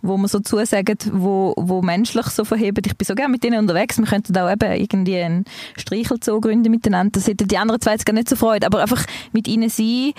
[0.00, 2.82] wo man so zusagen, wo, wo menschlich so verheben.
[2.86, 3.98] Ich bin so gerne mit denen unterwegs.
[3.98, 5.44] Wir könnten auch eben irgendwie einen
[5.78, 7.12] Streichelzoo gründen miteinander.
[7.12, 8.66] Das hätten die anderen zwei jetzt gar nicht so Freude.
[8.66, 10.12] Aber einfach mit ihnen sein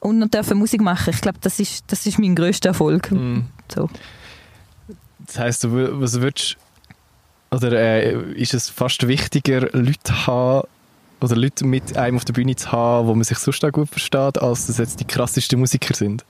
[0.00, 1.14] und noch dürfen Musik machen.
[1.14, 3.10] Ich glaube, das ist, das ist mein grösster Erfolg.
[3.10, 3.46] Mhm.
[3.74, 3.88] So.
[5.26, 6.58] Das heisst, du, was würdest
[7.50, 10.68] oder äh, ist es fast wichtiger, Leute zu haben
[11.20, 13.88] oder Leute mit einem auf der Bühne zu haben, wo man sich sonst auch gut
[13.88, 16.24] versteht, als dass jetzt die krassesten Musiker sind?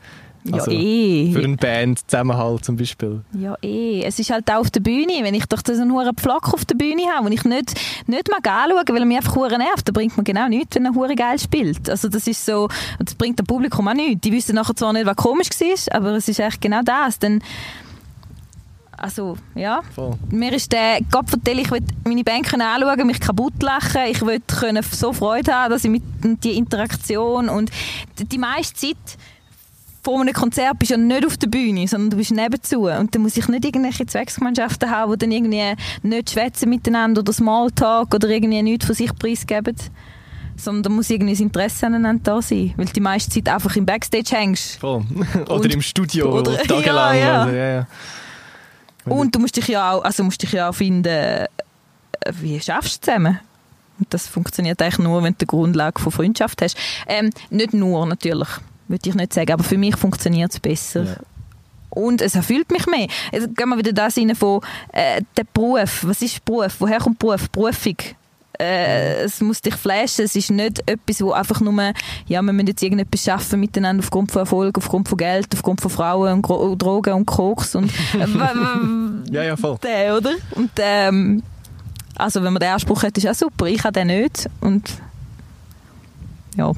[0.45, 1.33] Ja, Also, eh.
[1.33, 3.23] Für eine Band Zusammenhalt zum Beispiel.
[3.33, 4.03] Ja, eh.
[4.05, 5.13] Es ist halt auch auf der Bühne.
[5.23, 7.75] Wenn ich doch so einen hohen Pflock auf der Bühne habe, und ich nicht,
[8.07, 10.87] nicht mag anschauen, weil er mich einfach hure nervt, dann bringt man genau nichts, wenn
[10.87, 11.91] er hure geil spielt.
[11.91, 14.21] Also das ist so, und das bringt dem Publikum auch nichts.
[14.23, 17.19] Die wissen nachher zwar nicht, was komisch war, aber es ist echt genau das.
[17.19, 17.43] Dann,
[18.99, 19.81] also, ja.
[19.95, 20.17] Voll.
[20.31, 24.21] Mir ist der, Gott vertelle, ich will meine Band können anschauen, mich kaputt lachen, ich
[24.23, 26.03] will können so Freude haben, dass ich mit
[26.45, 27.71] die Interaktion und
[28.19, 28.97] die, meiste Zeit
[30.03, 32.83] vor einem Konzert bist du ja nicht auf der Bühne, sondern du bist nebenzu.
[32.89, 37.33] Und dann muss ich nicht irgendwelche Zwecksgemeinschaften haben, die dann irgendwie nicht schwätzen miteinander oder
[37.33, 39.77] Smalltalk oder irgendwie nichts von sich preisgeben.
[40.57, 42.73] Sondern da muss irgendwie das Interesse aneinander da sein.
[42.77, 44.81] Weil du die meiste Zeit einfach im Backstage hängst.
[44.81, 45.05] Voll.
[45.43, 47.17] oder Und- im Studio oder- tagelang.
[47.17, 47.41] Ja, ja.
[47.43, 47.87] Also, ja, ja.
[49.11, 51.47] Und du musst dich ja auch, also musst dich ja auch finden, äh,
[52.33, 53.41] wie schaffst du zusammen?
[53.99, 56.77] Und das funktioniert eigentlich nur, wenn du die Grundlage von Freundschaft hast.
[57.07, 58.49] Ähm, nicht nur, natürlich,
[58.87, 61.05] würde ich nicht sagen, aber für mich funktioniert es besser.
[61.05, 61.17] Ja.
[61.91, 63.09] Und es erfüllt mich mehr.
[63.33, 64.61] Jetzt gehen wir wieder das rein von
[64.93, 66.05] äh, der Beruf.
[66.07, 66.77] Was ist Beruf?
[66.79, 67.49] Woher kommt Beruf?
[67.51, 67.97] Berufung.
[68.61, 70.25] Äh, es muss dich flashen.
[70.25, 71.73] Es ist nicht etwas, wo einfach nur,
[72.27, 75.91] ja, wir müssen jetzt irgendetwas schaffen miteinander aufgrund von Erfolg, aufgrund von Geld, aufgrund von
[75.91, 78.27] Frauen und Gro Drogen und Koks und äh,
[79.33, 79.79] Ja, ja, voll.
[79.83, 80.33] der, oder?
[80.57, 81.43] Und ähm,
[82.17, 83.67] also wenn man den Anspruch hat, ist auch super.
[83.67, 84.49] Ich habe den nicht.
[84.61, 84.91] Und
[86.57, 86.73] ja,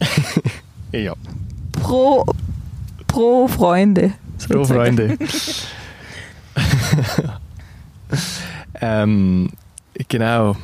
[0.92, 1.14] Ja,
[1.72, 2.24] pro,
[3.06, 4.12] pro Freunde.
[4.48, 4.64] pro.
[4.64, 5.16] Freunde.
[8.80, 9.50] ähm,
[10.08, 10.56] genau.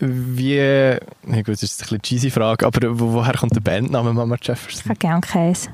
[0.00, 4.36] Wie, na gut, das ist eine cheesy Frage, aber wo, woher kommt der Bandname Mama
[4.40, 4.90] Ich Jefferson?
[4.90, 5.70] habe gerne Käse.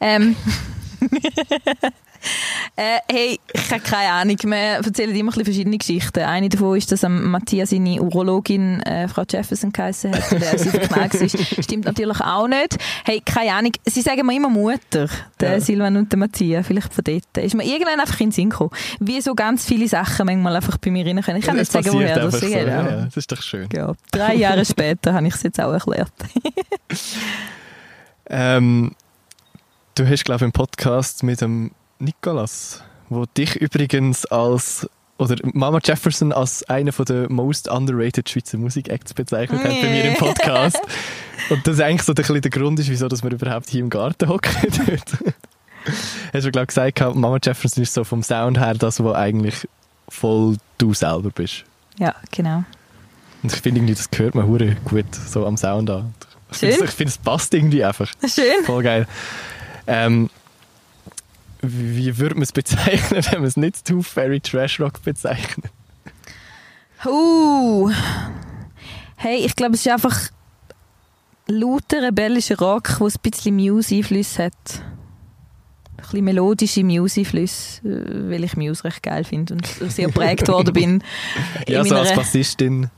[0.00, 0.36] Ähm.
[2.76, 4.36] äh, hey, ich habe keine Ahnung.
[4.42, 6.20] Wir erzählen immer ein bisschen verschiedene Geschichten.
[6.20, 11.14] Eine davon ist, dass Matthias seine Urologin äh, Frau Jefferson geheißen hat, der sie verknallt
[11.14, 11.38] ist.
[11.64, 12.76] Stimmt natürlich auch nicht.
[13.04, 13.72] Hey, keine Ahnung.
[13.86, 15.08] Sie sagen mir immer Mutter,
[15.40, 15.60] der Ja.
[15.60, 16.66] Silvan und der Matthias.
[16.66, 17.36] Vielleicht von dort.
[17.44, 18.70] Ist mir irgendwann einfach in den Sinn gekommen.
[19.00, 21.38] Wie so ganz viele Sachen manchmal einfach bei mir rein können.
[21.38, 22.40] Ich kann nicht sagen, woher das ist.
[22.40, 22.66] so, Genau.
[22.66, 23.68] ja, das ist doch schön.
[23.72, 26.12] Ja, drei Jahre später habe ich es jetzt auch erklärt.
[28.28, 28.92] Ähm,
[29.96, 35.80] du hast, glaube ich, einen Podcast mit dem Nikolas, wo dich übrigens als oder Mama
[35.84, 40.80] Jefferson als einer von der most underrated Schweizer Musikacts bezeichnet hat bei mir im Podcast.
[41.50, 43.90] Und das eigentlich so ein bisschen der Grund ist, wieso dass wir überhaupt hier im
[43.90, 44.50] Garten hocken.
[46.32, 49.68] Hast du, glaube ich, gesagt, Mama Jefferson ist so vom Sound her das, was eigentlich
[50.08, 51.64] voll du selber bist.
[51.98, 52.64] Ja, genau.
[53.42, 56.14] Und ich finde irgendwie, das gehört mir hure gut so am Sound an.
[56.50, 56.84] Ich finde, Schön.
[56.84, 58.10] es- ich finde, es passt irgendwie einfach.
[58.26, 58.64] Schön.
[58.64, 59.06] Voll geil.
[59.86, 60.30] Ähm,
[61.62, 65.70] wie würde man es bezeichnen, wenn man es nicht Tooth Fairy Trash Rock bezeichnet?
[67.04, 67.90] Uh.
[69.16, 70.30] Hey, ich glaube, es ist einfach
[71.46, 74.54] lauter rebellischer Rock, der ein bisschen Muse-Einflüsse hat.
[74.76, 80.72] Ein bisschen melodische Muse-Einflüsse, äh, weil ich Muse recht geil finde und sehr geprägt worden
[80.72, 81.04] bin.
[81.66, 82.90] in Ja, so als Bassistin.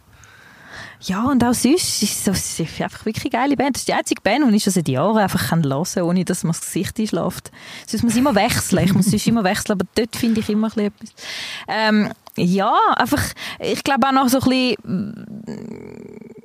[1.05, 3.75] Ja, und auch sonst ist es einfach wirklich eine geile Band.
[3.75, 6.45] Das ist die einzige Band, die ich schon seit Jahren einfach hören kann, ohne dass
[6.45, 7.51] mir das Gesicht einschläft.
[7.87, 8.85] Sonst muss ich immer wechseln.
[8.85, 11.11] Ich muss sonst immer wechseln, aber dort finde ich immer ein etwas.
[11.67, 13.23] Ähm, ja, einfach,
[13.59, 16.43] ich glaube auch noch so ein bisschen mm,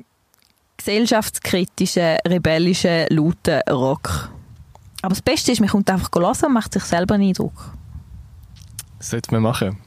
[0.78, 4.32] gesellschaftskritischen, rebellischen, lauten Rock.
[5.04, 7.74] Aber das Beste ist, man kommt einfach hören und macht sich selber einen Eindruck.
[9.00, 9.78] Sollte man machen.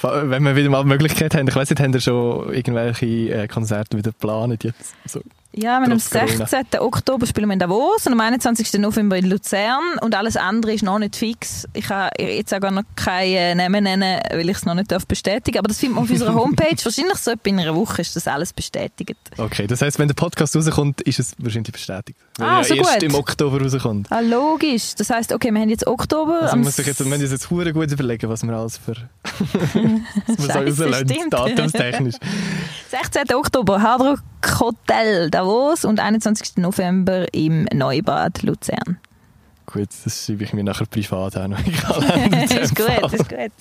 [0.00, 3.48] Wenn wir wieder mal die Möglichkeit haben, ich weiß nicht, haben wir schon irgendwelche äh,
[3.48, 4.94] Konzerte wieder geplant jetzt?
[5.06, 5.20] So.
[5.54, 6.46] Ja, wir haben am Trotz Corona.
[6.46, 6.80] 16.
[6.80, 8.72] Oktober spielen wir in Davos und am 21.
[8.80, 11.68] November in Luzern und alles andere ist noch nicht fix.
[11.74, 15.06] Ich kann jetzt auch gar noch keine Namen nennen, weil ich es noch nicht darf
[15.06, 16.82] bestätigen aber das findet man auf unserer Homepage.
[16.82, 19.14] Wahrscheinlich so etwa in einer Woche ist das alles bestätigt.
[19.36, 22.18] Okay, das heißt, wenn der Podcast rauskommt, ist es wahrscheinlich bestätigt.
[22.38, 23.02] Weil Ah, er so erst gut.
[23.02, 24.10] im Oktober rauskommt.
[24.10, 24.94] Ah, logisch.
[24.96, 26.40] Das heisst, okay, wir haben jetzt Oktober.
[26.44, 28.94] Also man muss sich jetzt, wir müssen uns jetzt gut überlegen, was wir alles für
[29.52, 31.32] was wir so Scheisse, rauslassen, stimmt.
[31.34, 32.14] datumstechnisch.
[32.92, 33.34] 16.
[33.34, 36.58] Oktober, Hard Rock Hotel Davos und 21.
[36.58, 38.98] November im Neubad Luzern.
[39.64, 43.52] Gut, das schreibe ich mir nachher privat auch noch ist gut, ist gut.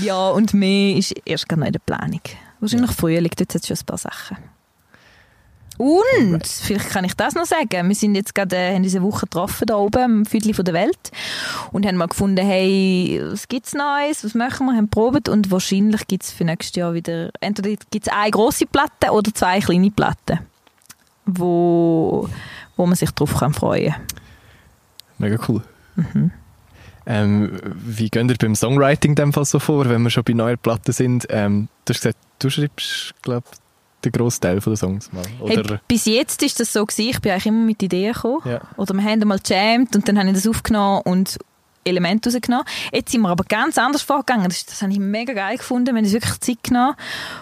[0.00, 2.22] Ja, und mehr ist erst gar noch in der Planung.
[2.60, 4.38] Wahrscheinlich Frühling, dort hat es schon ein paar Sachen.
[5.78, 9.26] Und, vielleicht kann ich das noch sagen, wir sind jetzt gerade, äh, haben diese Woche
[9.26, 11.10] getroffen, da oben am Viertel von der Welt
[11.72, 16.06] und haben mal gefunden, hey, was gibt's Neues, was machen wir, haben probiert und wahrscheinlich
[16.06, 20.40] gibt's für nächstes Jahr wieder, entweder gibt's eine grosse Platte oder zwei kleine Platten,
[21.26, 22.28] wo,
[22.76, 24.02] wo man sich drauf kann freuen kann.
[25.18, 25.62] Mega cool.
[25.96, 26.30] Mhm.
[27.08, 30.32] Ähm, wie geht ihr beim Songwriting in dem Fall so vor, wenn wir schon bei
[30.32, 31.26] neuen Platten sind?
[31.30, 33.46] Ähm, du hast gesagt, du schreibst, glaube
[34.04, 35.24] den grossen Teil der Songs mal.
[35.44, 38.40] Hey, bis jetzt ist das so gewesen, ich bin eigentlich immer mit Ideen gekommen.
[38.44, 38.60] ja.
[38.76, 41.38] Oder wir haben einmal gejammt und dann habe ich das aufgenommen und
[41.86, 42.66] Elemente rausgenommen.
[42.92, 44.48] Jetzt sind wir aber ganz anders vorgegangen.
[44.48, 45.94] Das, das habe ich mega geil gefunden.
[45.94, 46.96] Wir haben uns wirklich Zeit genommen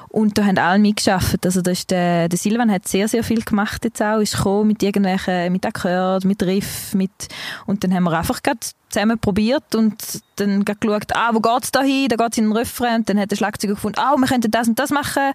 [0.09, 1.47] und da haben alle mitgearbeitet.
[1.47, 4.19] Also da ist der, der Silvan hat sehr, sehr viel gemacht jetzt auch.
[4.19, 7.11] Ist gekommen mit irgendwelchen, mit Akkord, mit Riff, mit,
[7.67, 9.97] und dann haben wir einfach gerade zusammen probiert und
[10.37, 12.09] dann geschaut, ah, wo geht's da hin?
[12.09, 14.69] Da geht's in den Refrain und dann hat der Schlagzeuger gefunden, ah, wir könnten das
[14.69, 15.33] und das machen.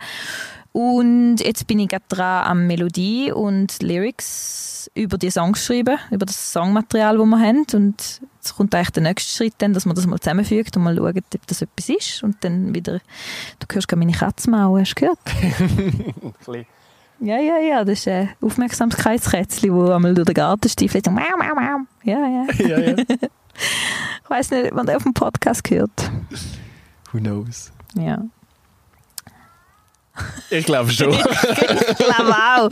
[0.72, 6.26] Und jetzt bin ich gerade dran am Melodie und Lyrics über die Songs schreiben, über
[6.26, 7.66] das Songmaterial, das wir haben.
[7.74, 10.96] Und jetzt kommt eigentlich der nächste Schritt, dann, dass man das mal zusammenfügt und mal
[10.96, 12.24] schaut, ob das etwas ist.
[12.24, 13.00] Und dann wieder,
[13.60, 16.66] du hörst gerade meine Katze mauen, hast du gehört?
[17.22, 21.06] Ja, ja, ja, das ist ein Aufmerksamkeitskätzchen, das einmal durch den Garten stiefelt.
[21.08, 21.80] Mau, mau, mau.
[22.04, 22.46] Ja, ja.
[22.66, 22.96] ja, ja.
[22.98, 26.10] Ich weiß nicht, wann der auf dem Podcast gehört.
[27.12, 27.74] Who knows?
[27.96, 28.24] Ja.
[30.50, 31.14] Ich glaube schon.
[31.14, 32.70] ich glaube auch.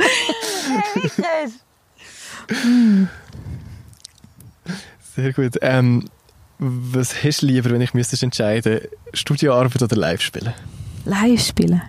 [5.16, 5.58] Sehr gut.
[5.62, 6.06] Ähm,
[6.60, 8.82] was hast du lieber, wenn ich müsstest entscheiden,
[9.14, 10.54] Studioarbeit oder live spielen?
[11.06, 11.82] Live spielen.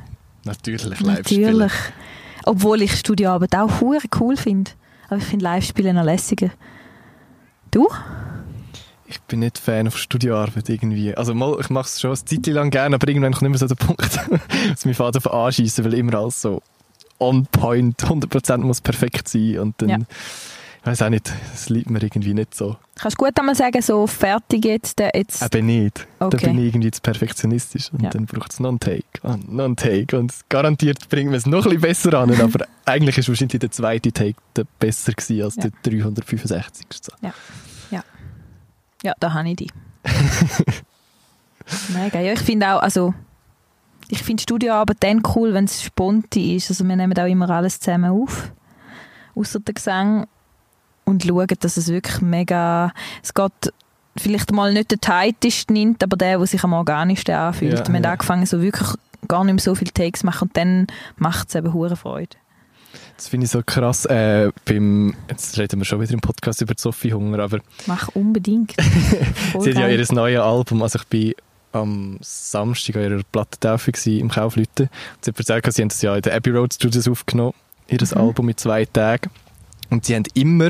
[0.44, 1.72] Natürlich live Natürlich.
[2.44, 4.70] Obwohl ich Studioarbeit auch cool finde.
[5.08, 6.50] Aber ich finde live spielen noch lässiger.
[7.70, 7.88] Du?
[9.10, 11.14] Ich bin nicht Fan von Studioarbeit irgendwie.
[11.16, 13.68] Also mal, ich mache es schon eine Zeit lang gerne, aber irgendwann kommt nicht mehr
[13.68, 14.02] so der Punkt,
[14.70, 16.62] dass mein Vater von anschießen, weil immer alles so
[17.18, 19.96] on point, 100% muss perfekt sein und dann, Ja.
[20.82, 22.76] ich weiß auch nicht, das liebt mir irgendwie nicht so.
[22.94, 25.42] Kannst du gut einmal sagen, so fertig jetzt, der jetzt.
[25.54, 26.06] Eben nicht.
[26.20, 26.36] Okay.
[26.36, 28.10] Da bin ich irgendwie zu perfektionistisch und Ja.
[28.10, 31.46] dann braucht es noch einen Take und noch einen Take und garantiert bringen wir es
[31.46, 35.42] noch ein bisschen besser an, aber eigentlich ist wahrscheinlich der zweite Take der besser gewesen
[35.42, 35.62] als Ja.
[35.62, 36.86] der 365.
[37.02, 37.12] So.
[37.22, 37.32] Ja,
[39.20, 39.70] da habe ich die.
[41.88, 42.20] Mega.
[42.20, 43.14] Ja, ich finde auch, also
[44.08, 46.70] ich finde Studioarbeit dann cool, wenn es spontan ist.
[46.70, 48.52] Also wir nehmen auch immer alles zusammen auf,
[49.34, 50.26] außer der Gesang
[51.04, 53.72] und schauen, dass es wirklich mega, es geht
[54.16, 57.78] vielleicht mal nicht der tighteste nimmt, aber der, der sich am organischsten anfühlt.
[57.78, 58.12] Ja, wir haben ja.
[58.12, 58.88] angefangen, so wirklich
[59.26, 62.36] gar nicht mehr so viele Takes zu machen und dann macht es eben hure Freude.
[63.18, 64.04] Das finde ich so krass.
[64.04, 68.74] Äh, beim, jetzt reden wir schon wieder im Podcast über Sophie Hunger, aber Mach unbedingt.
[69.58, 71.34] Sie hat ja ihr neues Album, also ich bin
[71.72, 74.88] am Samstag an ihrer Plattentaufe im Kaufleuten.
[75.20, 77.54] Sie hat erzählt, sie haben das ja in den Abbey Road Studios aufgenommen,
[77.88, 78.20] ihr Mhm.
[78.20, 79.30] Album mit zwei Tagen.
[79.90, 80.68] Und sie haben immer,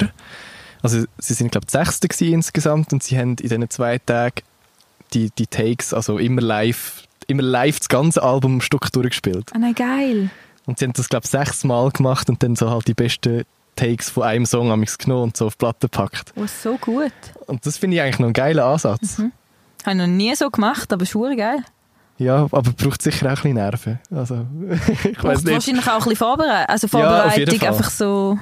[0.81, 4.41] also sie sind glaube ich Sechste insgesamt und sie haben in diesen zwei Tagen
[5.13, 9.51] die, die Takes, also immer live, immer live das ganze Album Stück durchgespielt.
[9.53, 10.31] Ah, nein, geil.
[10.69, 14.11] Und sie haben das glaube ich sechsmal gemacht und dann so halt die besten Takes
[14.11, 16.33] von einem Song am genommen und so auf die Platte gepackt.
[16.37, 17.13] Oh, so gut.
[17.47, 19.17] Und das finde ich eigentlich noch einen geilen Ansatz.
[19.19, 19.33] Mhm.
[19.87, 21.61] Habe ich noch nie so gemacht, aber schon geil.
[22.19, 23.99] Ja, aber braucht sicher auch ein bisschen Nerven.
[24.15, 24.45] Also,
[25.05, 25.55] ich weiß nicht.
[25.55, 26.67] wahrscheinlich auch ein bisschen Vorbereitung.
[26.69, 27.69] Also Ja, auf jeden Vorbereitung Fall.
[27.69, 28.39] einfach so.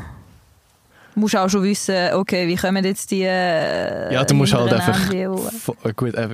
[1.15, 3.23] Du musst auch schon wissen, okay, wie kommen jetzt die.
[3.23, 5.11] Äh, Ja, du musst halt einfach.
[5.13, 6.29] äh, Gut, äh,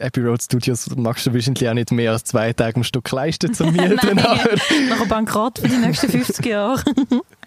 [0.00, 3.54] Abbey Road Studios magst du wahrscheinlich auch nicht mehr als zwei Tage am Stück leisten
[3.54, 3.98] zum Mieten.
[4.02, 4.40] Nein, aber,
[4.88, 6.82] nachher bankrott für die nächsten 50 Jahre.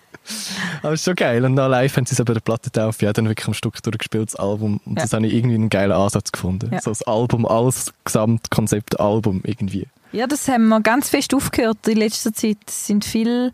[0.83, 1.43] aber ist schon geil.
[1.45, 3.81] Und dann live haben sie es aber der Platte auf, ja, dann wirklich am Stück
[3.81, 4.79] durchgespielt, das Album.
[4.85, 5.03] Und Ja.
[5.03, 6.69] das habe ich irgendwie einen geilen Ansatz gefunden.
[6.71, 6.81] Ja.
[6.81, 9.87] So das Album als Gesamtkonzept Album irgendwie.
[10.11, 11.87] Ja, das haben wir ganz fest aufgehört.
[11.87, 13.51] In letzter Zeit sind viel,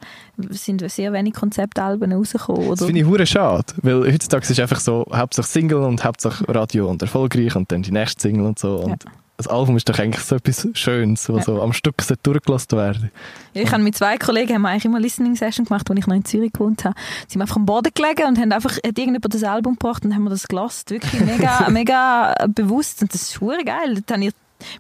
[0.49, 2.69] sind sehr wenig Konzeptalben rausgekommen.
[2.69, 2.85] Das Oder?
[2.87, 6.89] finde ich hure schade, weil heutzutage ist es einfach so, Hauptsache Single und Hauptsache Radio
[6.89, 8.75] und erfolgreich und dann die nächste Single und so.
[8.77, 9.03] Und
[9.37, 11.43] das Album ist doch eigentlich so etwas Schönes, was Ja.
[11.55, 13.11] so am Stück durchgelassen werden.
[13.55, 16.05] Ja, ich habe mit zwei Kollegen haben wir eigentlich immer Listening Session gemacht, als ich
[16.07, 16.95] noch in Zürich gewohnt habe.
[17.27, 20.13] Sie sind einfach am Boden gelegen und haben einfach hat irgendjemand das Album gebracht und
[20.13, 20.85] haben wir das gelassen.
[20.89, 24.03] Wirklich mega, mega bewusst und das ist geil.
[24.05, 24.33] Dann habe ich-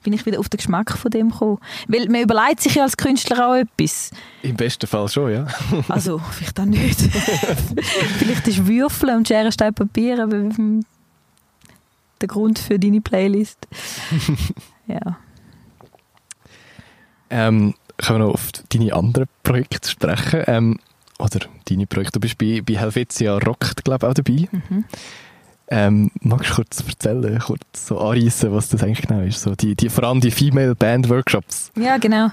[0.03, 1.59] bin ich wieder auf den Geschmack von dem gekommen.
[1.87, 4.11] Weil man überlegt sich ja als Künstler auch etwas.
[4.41, 5.47] Im besten Fall schon, ja.
[5.89, 6.99] Also, vielleicht auch nicht.
[8.17, 10.85] vielleicht ist Würfeln und Schere, Stein, Papier aber hm,
[12.21, 13.67] der Grund für deine Playlist.
[14.87, 15.17] ja.
[17.29, 20.43] Ähm, können wir noch auf deine anderen Projekte sprechen?
[20.47, 20.79] Ähm,
[21.19, 22.13] oder deine Projekte.
[22.13, 24.47] Du bist bei, bei Helvetia Rockt, glaube ich, auch dabei.
[24.51, 24.85] Mhm.
[25.75, 29.41] Ähm, magst du kurz erzählen, kurz so anreissen, was das eigentlich genau ist?
[29.41, 31.71] So die, die, vor allem die Female Band Workshops.
[31.75, 32.29] Ja, genau.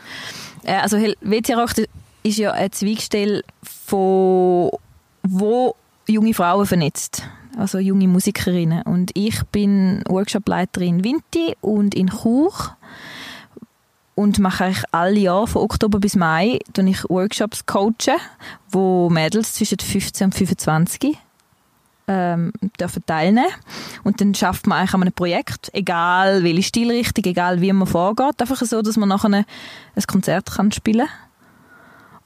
[0.62, 1.70] Äh, Also Helvetia Rock
[2.22, 4.70] ist ja eine Zweigstelle, von,
[5.22, 5.74] wo
[6.06, 7.22] junge Frauen vernetzt.
[7.56, 8.82] Also junge Musikerinnen.
[8.82, 12.52] Und ich bin Workshopleiterin in Vinti und in Chur
[14.16, 18.18] und mache eigentlich alle Jahre von Oktober bis Mai ich Workshops coachen,
[18.70, 21.16] wo Mädels zwischen 15 und 25
[22.10, 23.46] ähm, dürfen teilnehmen
[24.02, 28.40] und dann schafft man eigentlich an einem Projekt, egal welche Stilrichtung, egal wie man vorgeht,
[28.40, 29.44] einfach so, dass man nachher ein
[30.08, 31.08] Konzert kann spielen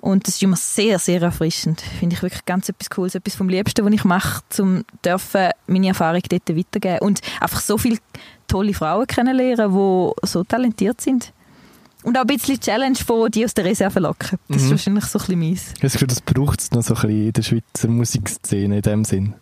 [0.01, 1.81] und das ist immer sehr, sehr erfrischend.
[1.81, 5.89] Finde ich wirklich ganz etwas Cooles, etwas vom Liebsten, was ich mache, um dürfen meine
[5.89, 7.99] Erfahrung dort weitergeben und einfach so viele
[8.47, 11.33] tolle Frauen kennenlernen, die so talentiert sind.
[12.05, 14.39] Und auch ein bisschen die Challenge von die aus der Reserve locken.
[14.49, 14.71] Das ist Mhm.
[14.73, 15.63] wahrscheinlich so ein bisschen meins.
[15.63, 18.77] Ich habe das Gefühl, das braucht es noch so ein bisschen in der Schweizer Musikszene
[18.77, 19.35] in dem Sinn.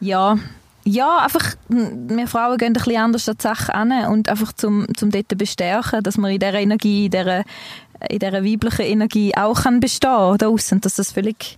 [0.00, 0.36] Ja,
[0.84, 4.86] ja, einfach, wir Frauen gehen ein bisschen anders an die Sache an und einfach zum,
[4.96, 7.44] zum dort bestärken, dass man in dieser Energie, in dieser,
[8.08, 11.56] in dieser weiblichen Energie auch kann bestehen da aussen, dass das völlig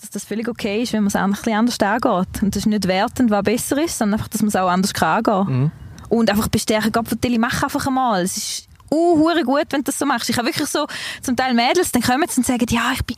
[0.00, 2.42] dass das völlig okay ist, wenn man es auch ein bisschen anders angeht.
[2.42, 4.94] Und das ist nicht wertend, was besser ist, sondern einfach, dass man es auch anders
[4.94, 5.70] kann angehen Mhm.
[6.08, 8.22] Und einfach bestärken, Gott, Tilly, mach einfach einmal.
[8.22, 10.28] Es ist uh, gut, wenn du das so machst.
[10.30, 10.86] Ich habe wirklich so,
[11.22, 13.16] zum Teil Mädels, dann kommen sie und sagen, ja, ich bin,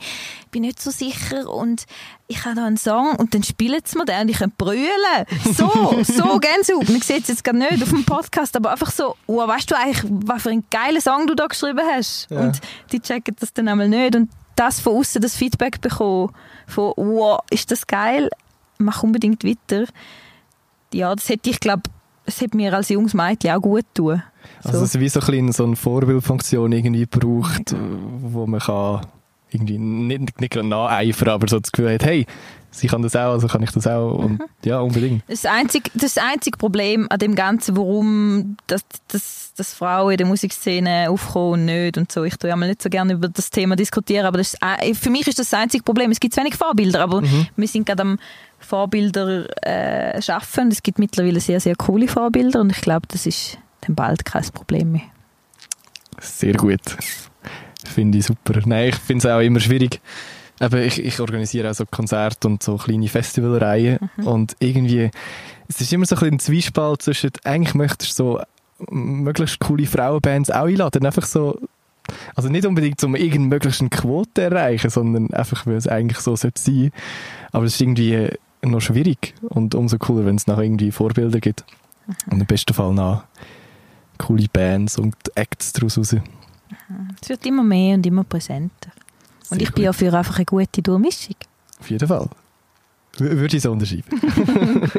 [0.51, 1.85] bin nicht so sicher und
[2.27, 5.25] ich habe da einen Song und dann spielen sie mir den und ich kann brüllen.
[5.55, 6.89] So, so Gänsehaut.
[6.89, 9.77] Man sieht es jetzt gerade nicht auf dem Podcast, aber einfach so, oh, weißt du
[9.77, 12.27] eigentlich, was für einen geilen Song du da geschrieben hast?
[12.29, 12.41] Ja.
[12.41, 16.33] Und die checken das dann einmal nicht und das von außen das Feedback bekommen,
[16.67, 18.29] von, wow, ist das geil,
[18.77, 19.85] mach unbedingt weiter.
[20.93, 21.83] Ja, das hätte ich, glaube
[22.25, 24.23] es hätte mir als junges Mädchen auch gut tun.
[24.63, 24.83] Also So.
[24.85, 27.75] es ist wie so ein bisschen so eine Vorbildfunktion irgendwie braucht,
[28.21, 29.01] wo man kann
[29.51, 32.25] irgendwie nicht, nicht gerade nacheifern, aber so das Gefühl hat, hey,
[32.71, 35.23] sie kann das auch, also kann ich das auch und ja, unbedingt.
[35.27, 40.25] Das einzige, das einzige Problem an dem Ganzen, warum das, das, das Frauen in der
[40.25, 42.23] Musikszene aufkommen und nicht und so.
[42.23, 45.11] Ich tue ja mal nicht so gerne über das Thema diskutieren, aber das äh, für
[45.11, 46.09] mich ist das das einzige Problem.
[46.09, 47.21] Es gibt zu wenig Vorbilder, aber
[47.55, 48.19] wir sind gerade am
[48.57, 50.69] Vorbilder äh, schaffen.
[50.71, 54.43] Es gibt mittlerweile sehr, sehr coole Vorbilder und ich glaube, das ist dann bald kein
[54.51, 55.01] Problem mehr.
[56.19, 56.81] Sehr gut.
[57.85, 58.59] Finde ich super.
[58.65, 60.01] Nein, ich finde es auch immer schwierig.
[60.61, 65.09] Eben, ich, ich organisiere auch so Konzerte und so kleine Festivalreihen und irgendwie,
[65.67, 68.41] es ist immer so ein bisschen ein Zwiespalt zwischen, eigentlich möchtest du so
[68.89, 71.59] möglichst coole Frauenbands auch einladen, einfach so,
[72.35, 76.35] also nicht unbedingt um irgendeine möglichst Quote zu erreichen, sondern einfach, weil es eigentlich so
[76.35, 76.91] sollte sein.
[77.51, 78.29] Aber es ist irgendwie
[78.61, 81.65] noch schwierig und umso cooler, wenn es noch irgendwie Vorbilder gibt.
[82.29, 83.23] Und im besten Fall noch
[84.25, 86.15] coole Bands und Acts daraus raus.
[87.21, 88.91] Es wird immer mehr und immer präsenter.
[89.49, 91.35] Und Sehr ich bin ja für einfach eine gute Durchmischung.
[91.79, 92.29] Auf jeden Fall.
[93.17, 94.03] Würde ich so unterschreiben.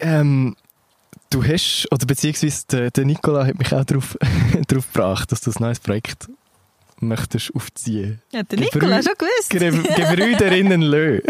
[0.00, 0.56] ähm,
[1.30, 4.16] du hast, oder beziehungsweise der, der Nicola hat mich auch darauf,
[4.68, 6.28] gebracht, dass du ein neues Projekt
[7.00, 8.22] möchtest aufziehen.
[8.32, 9.50] Ja, der Nikola schon gewusst.
[9.50, 11.20] Ge- Gebrüderinnen Lö,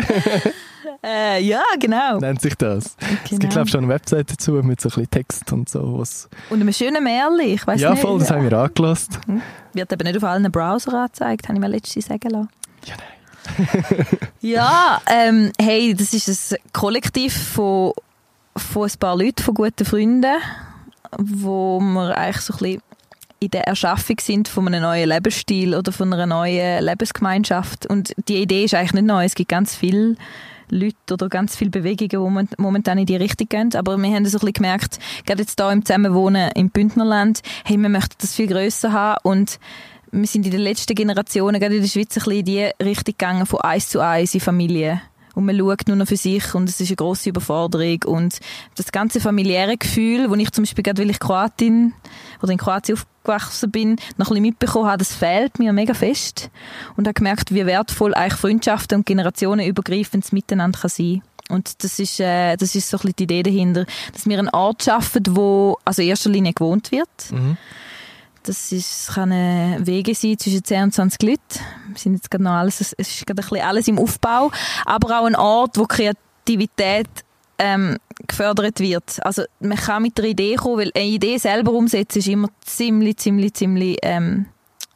[1.05, 2.19] Äh, ja, genau.
[2.19, 2.97] nennt sich das.
[3.01, 3.53] Es gibt, Genau.
[3.53, 5.99] glaube ich, schon eine Website dazu mit so ein bisschen Text und so.
[5.99, 8.01] Was Und einem schönen Märchen, ich weiß ja, nicht.
[8.01, 9.19] voll, das haben wir angelassen.
[9.73, 12.49] Wird eben nicht auf allen Browser angezeigt, habe ich mir letztens sagen lassen.
[12.85, 14.07] Ja, nein.
[14.41, 17.93] Ja, ähm, hey, das ist ein Kollektiv von,
[18.57, 20.37] von ein paar Leuten, von guten Freunden,
[21.19, 22.83] wo wir eigentlich so ein bisschen
[23.41, 27.87] in der Erschaffung sind von einem neuen Lebensstil oder von einer neuen Lebensgemeinschaft.
[27.87, 29.25] Und die Idee ist eigentlich nicht neu.
[29.25, 30.15] Es gibt ganz viele
[30.73, 33.75] Leute oder ganz viele Bewegungen, die moment- momentan in die Richtung gehen.
[33.75, 37.77] Aber wir haben so ein bisschen gemerkt, gerade jetzt hier im Zusammenwohnen im Bündnerland, hey,
[37.77, 39.59] wir möchten das viel grösser haben und
[40.11, 43.15] wir sind in den letzten Generationen, gerade in der Schweiz, ein bisschen in die Richtung
[43.17, 45.01] gegangen, von eins zu eins in Familie.
[45.35, 48.01] Und man schaut nur noch für sich und es ist eine grosse Überforderung.
[48.05, 48.39] Und
[48.77, 51.95] das ganze familiäre Gefühl, wo ich zum Beispiel gerade, weil ich Kroatin
[52.43, 56.51] oder in Kroatien aufgewachsen bin, noch ein bisschen mitbekommen habe, das fehlt mir mega fest.
[56.97, 62.19] Und habe gemerkt, wie wertvoll eigentlich Freundschaften und generationenübergreifendes Miteinander kann sein und das ist,
[62.19, 65.77] äh, das ist so ein bisschen die Idee dahinter, dass wir einen Ort schaffen, wo
[65.85, 67.09] also in erster Linie gewohnt wird.
[67.31, 67.59] Mhm.
[68.45, 71.41] Das ist, kann ein Wege sein zwischen 10 und 20 Leuten.
[71.89, 74.51] Wir sind jetzt gerade noch alles, es ist gerade ein bisschen alles im Aufbau.
[74.87, 77.09] Aber auch ein Ort, wo Kreativität
[77.59, 79.25] ähm, gefördert wird.
[79.25, 83.17] Also man kann mit der Idee kommen, weil eine Idee selber umsetzen ist immer ziemlich,
[83.19, 84.47] ziemlich, ziemlich ähm,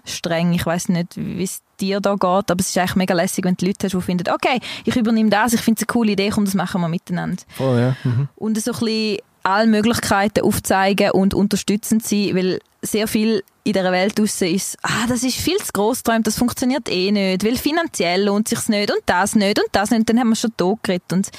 [0.04, 0.52] streng.
[0.52, 3.56] Ich weiß nicht, wie es dir da geht, aber es ist eigentlich mega lässig, wenn
[3.56, 6.30] du Leute hast, die finden, okay, ich übernehme das, ich finde es eine coole Idee,
[6.30, 7.96] komm, das machen wir miteinander Voll, ja.
[8.04, 8.28] Mhm.
[8.36, 13.92] und so ein bisschen alle Möglichkeiten aufzeigen und unterstützend sein, weil sehr viel in dieser
[13.92, 17.56] Welt draussen ist, ah, das ist viel zu gross geträumt, das funktioniert eh nicht, weil
[17.56, 20.56] finanziell lohnt sich's nicht und das nicht und das nicht, und dann haben wir schon
[20.56, 21.30] tot geredet und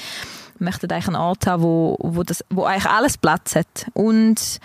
[0.60, 4.60] möchten eigentlich einen Ort haben, wo, wo, das, wo eigentlich alles Platz hat und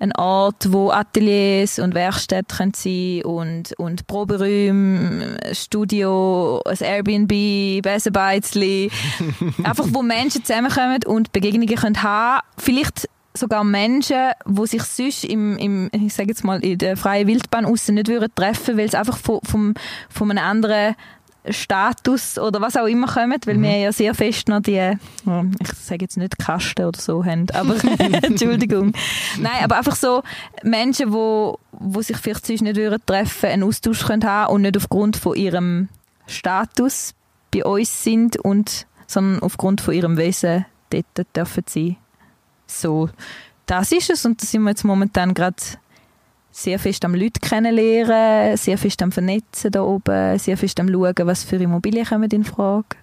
[0.00, 8.90] ein Ort, wo Ateliers und Werkstätten können sein und, und Proberäume, Studio, ein Airbnb, Besenbeizli.
[9.62, 12.40] Einfach, wo Menschen zusammenkommen und Begegnungen können haben.
[12.56, 17.28] Vielleicht sogar Menschen, die sich sonst im, im ich sage jetzt mal, in der freien
[17.28, 19.74] Wildbahn aussen nicht würden treffen, weil sie einfach von, vom,
[20.08, 20.96] von einem anderen
[21.48, 24.92] Status oder was auch immer kommen, weil wir ja sehr fest noch die,
[25.60, 27.76] ich sage jetzt nicht Kasten oder so haben, aber
[28.22, 28.92] Entschuldigung.
[29.38, 30.22] Nein, aber einfach so
[30.62, 34.76] Menschen, wo, wo sich vielleicht sonst nicht würden treffen, einen Austausch können haben und nicht
[34.76, 35.88] aufgrund von ihrem
[36.26, 37.14] Status
[37.50, 41.96] bei uns sind und sondern aufgrund von ihrem Wesen dort dürfen sein.
[42.66, 43.10] So,
[43.66, 45.56] das ist es und da sind wir jetzt momentan gerade
[46.52, 51.14] sehr fest am Leute kennenlernen, sehr fest am Vernetzen da oben, sehr fest am Schauen,
[51.26, 52.96] was für Immobilien kommen in Frage.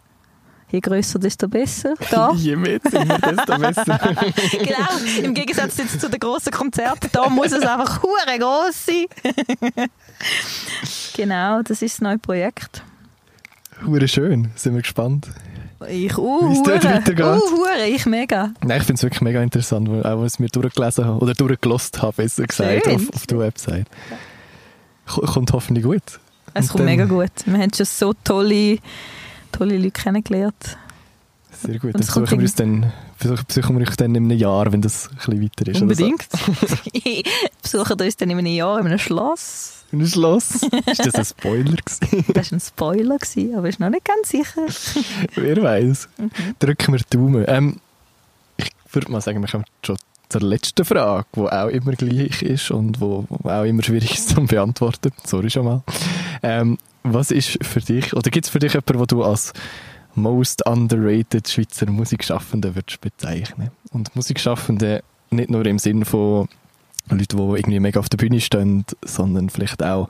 [0.69, 1.93] Je grösser, desto besser.
[2.11, 2.31] Da.
[2.35, 3.99] Je mehr Zimmer, desto besser.
[4.51, 9.05] genau, im Gegensatz jetzt zu den grossen Konzerten, da muss es einfach hure gross sein.
[11.15, 12.83] genau, das ist das neue Projekt.
[13.85, 15.29] Hure schön, sind wir gespannt.
[15.89, 17.25] Ich, uh, Wie es dort weitergeht.
[17.25, 18.51] Uh, hure, ich mega.
[18.63, 22.13] Nein, ich finde es wirklich mega interessant, auch was mir durchgelesen habe, oder durchgelost habe,
[22.17, 22.95] besser gesagt, Schön.
[22.95, 23.88] auf, auf der Website.
[25.05, 26.01] Ko- Kommt hoffentlich gut.
[26.53, 27.30] Es Und kommt mega gut.
[27.45, 28.80] Wir haben schon so tolle,
[29.51, 30.78] tolle Leute kennengelernt.
[31.51, 31.93] Sehr gut.
[31.93, 35.15] Dann besuchen wir uns dann, besuchen wir euch dann in einem Jahr, wenn das ein
[35.17, 35.82] bisschen weiter ist.
[35.82, 36.05] oder so.
[36.05, 37.28] Unbedingt.
[37.61, 39.76] Besuchen uns dann in einem Jahr in einem Schloss.
[39.91, 40.63] In ein Schloss.
[40.85, 41.75] ist das ein Spoiler?
[42.33, 43.17] Das war ein Spoiler,
[43.57, 44.67] aber ist noch nicht ganz sicher.
[45.35, 46.09] Wer weiß.
[46.17, 46.31] Mhm.
[46.59, 47.45] Drücken wir die Daumen.
[47.47, 47.79] Ähm,
[48.57, 49.97] ich würde mal sagen, wir kommen schon
[50.29, 54.29] zur letzten Frage, die auch immer gleich ist und wo, wo auch immer schwierig ist
[54.29, 55.11] zu beantworten.
[55.23, 55.83] Sorry schon mal.
[56.43, 59.53] Ähm, was ist für dich, oder gibt es für dich jemanden, den du als
[60.15, 63.71] most underrated Schweizer Musikschaffenden würdest bezeichnen?
[63.91, 66.49] Und Musikschaffende nicht nur im Sinn von
[67.10, 70.10] Leuten, die irgendwie mega auf der Bühne stehen, sondern vielleicht auch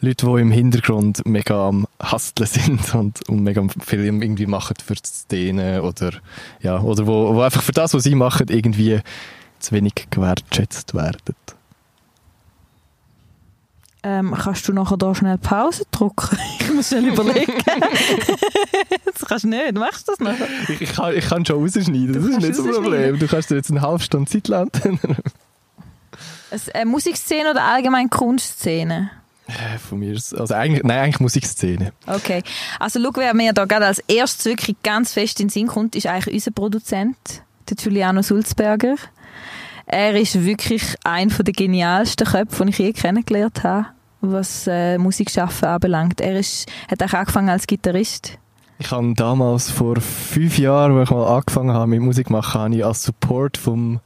[0.00, 4.94] Leute, die im Hintergrund mega am Hustlen sind und, und mega viel irgendwie machen für
[4.94, 6.12] die Szene oder,
[6.60, 9.00] ja, oder wo, wo einfach für das, was sie machen, irgendwie
[9.58, 11.34] zu wenig gewertschätzt werden.
[14.04, 16.38] Ähm, kannst du nachher da schnell Pause drücken?
[16.60, 17.54] Ich muss schnell überlegen.
[19.04, 19.72] das kannst du nicht.
[19.72, 20.46] Machst du das nachher?
[20.68, 22.82] Ich, ich, kann, ich kann schon rausschneiden, das ist nicht so ein rausschneiden.
[22.82, 23.18] Problem.
[23.18, 25.00] Du kannst dir jetzt eine halbe Stunde Zeit lassen.
[26.72, 29.10] Äh, Musikszene oder allgemein Kunstszene?
[29.46, 31.92] Äh, Von mir ist, also eigentlich, nein, eigentlich Musikszene.
[32.06, 32.42] Okay.
[32.78, 35.96] Also, schau, wer mir da gerade als erstes wirklich ganz fest in den Sinn kommt,
[35.96, 37.16] ist eigentlich unser Produzent,
[37.68, 38.96] der Giuliano Sulzberger.
[39.86, 43.86] Er ist wirklich ein der genialsten Köpfe, die ich je kennengelernt habe,
[44.20, 46.20] was äh, Musikschaffen anbelangt.
[46.20, 48.38] Er ist, hat auch angefangen als Gitarrist.
[48.78, 52.74] Ich habe damals vor fünf Jahren, als ich mal angefangen habe mit Musik machen, habe
[52.76, 54.00] ich als Support vom,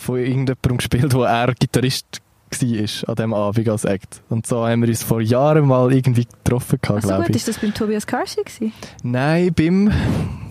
[0.00, 2.20] von irgendjemandem gespielt, wo er Gitarrist
[2.52, 4.22] war an diesem Abend als Act.
[4.28, 7.36] Und so haben wir uns vor Jahren mal irgendwie getroffen, gehabt, Also glaube gut, ich.
[7.36, 8.72] ist das beim Tobias Karsi?
[9.04, 9.92] Nein, beim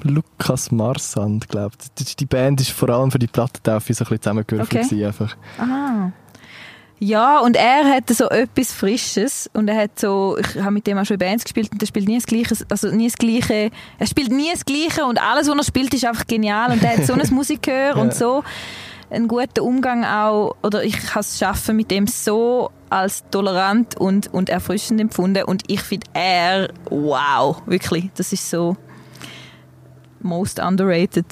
[0.03, 2.15] Lukas Marsand, glaube ich.
[2.15, 4.85] Die Band ist vor allem für die Plattentaufe so ein bisschen zusammengewürfelt.
[4.85, 5.05] Okay.
[5.05, 5.35] Einfach.
[5.57, 6.11] Ah.
[7.01, 10.97] Ja, und er hatte so etwas Frisches und er hat so, ich habe mit dem
[10.97, 14.05] auch schon Bands gespielt und er spielt nie das Gleiche, also nie das Gleiche, er
[14.07, 17.05] spielt nie das Gleiche und alles, was er spielt, ist einfach genial und er hat
[17.05, 18.01] so ein Musikgehör Ja.
[18.01, 18.43] und so
[19.09, 24.33] einen guten Umgang auch, oder ich habe es schaffen mit dem so als tolerant und,
[24.33, 28.75] und erfrischend empfunden und ich finde er, wow, wirklich, das ist so
[30.21, 31.25] most underrated,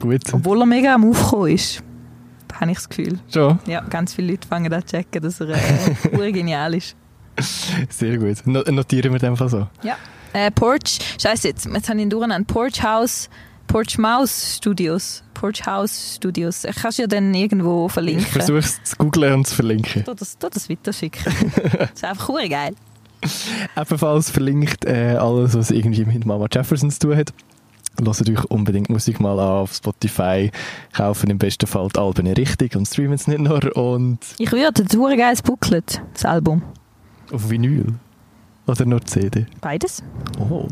[0.00, 0.22] Gut.
[0.32, 1.82] obwohl er mega am Aufkommen ist,
[2.62, 3.18] habe ich das Gefühl.
[3.32, 3.58] Schon.
[3.66, 6.96] Ja, ganz viele Leute fangen an zu checken, dass er äh, genial ist.
[7.88, 8.46] Sehr gut.
[8.46, 9.66] No notieren wir dem Fall so.
[9.82, 9.96] Ja.
[10.32, 12.46] Äh, Porch, scheiße, jetzt, jetzt habe ich ihn durcheinander.
[12.46, 13.28] Porch House,
[13.72, 15.22] Porch Mouse Studios.
[15.32, 16.64] Porch House Studios.
[16.64, 18.26] Ich kannst ja dann irgendwo Ich verlinken.
[18.26, 20.04] versuche es zu googlen und zu verlinken.
[20.04, 21.22] Tu das, tu das weiterschicken.
[21.78, 22.74] das ist einfach ur geil.
[23.74, 27.32] Ebenfalls verlinkt äh, alles, was irgendwie mit Mama Jefferson zu tun hat.
[27.98, 30.50] Hört euch unbedingt Musik mal an auf Spotify.
[30.92, 33.74] Kaufen im besten Fall die Alben richtig und streamen es nicht nur.
[33.76, 36.62] Und Ich würde, das geiles Booklet, das Album.
[37.32, 37.94] auf Vinyl.
[38.66, 39.46] Oder nur CD.
[39.62, 40.02] Beides.
[40.38, 40.68] Oh.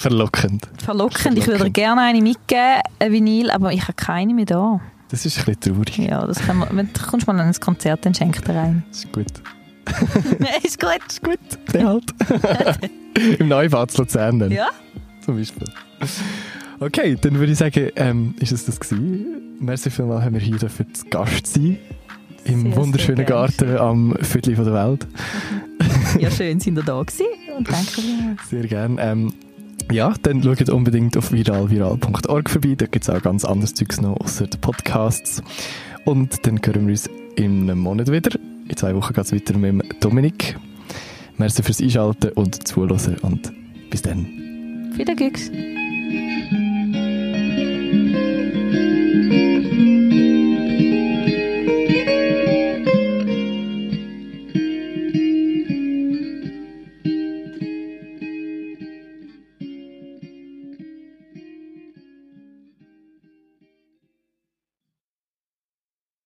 [0.00, 0.66] Verlockend.
[0.82, 1.36] Verlockend.
[1.36, 4.80] Ich würde gerne eine mitgeben, ein Vinyl, aber ich habe keine mehr da.
[5.10, 5.98] Das ist ein bisschen traurig.
[5.98, 8.82] Ja, das kann man, wenn du kommst mal an ein Konzert, dann schenk dir rein.
[8.88, 9.26] Das ist gut.
[10.64, 11.00] ist gut.
[11.06, 11.38] ist gut.
[11.74, 12.04] Der halt.
[13.38, 14.50] Im Neubad zu Luzern dann.
[14.50, 14.68] Ja.
[15.22, 15.68] Zum Beispiel.
[16.78, 19.58] Okay, dann würde ich sagen, ähm, ist es das gewesen.
[19.60, 21.76] Merci vielmals, haben wir hier für zu Gast sein.
[22.44, 23.26] Im Sehr, wunderschönen sehr.
[23.26, 25.06] Garten am Viertel von der Welt.
[26.18, 27.26] Ja, schön, sind ihr da gewesen.
[27.54, 28.36] Und danke.
[28.48, 28.96] Sehr gerne.
[28.98, 29.34] Ähm,
[29.92, 32.74] ja, dann schaut unbedingt auf viralviral.org vorbei.
[32.76, 35.42] Da gibt es auch ganz anderes Zeugs noch, außer Podcasts.
[36.04, 38.38] Und dann hören wir uns in einem Monat wieder.
[38.68, 40.56] In zwei Wochen geht es weiter mit Dominik.
[41.36, 43.52] Merci fürs Einschalten und Zuhören und
[43.90, 44.26] bis dann.
[44.96, 45.50] Wieder Glücks.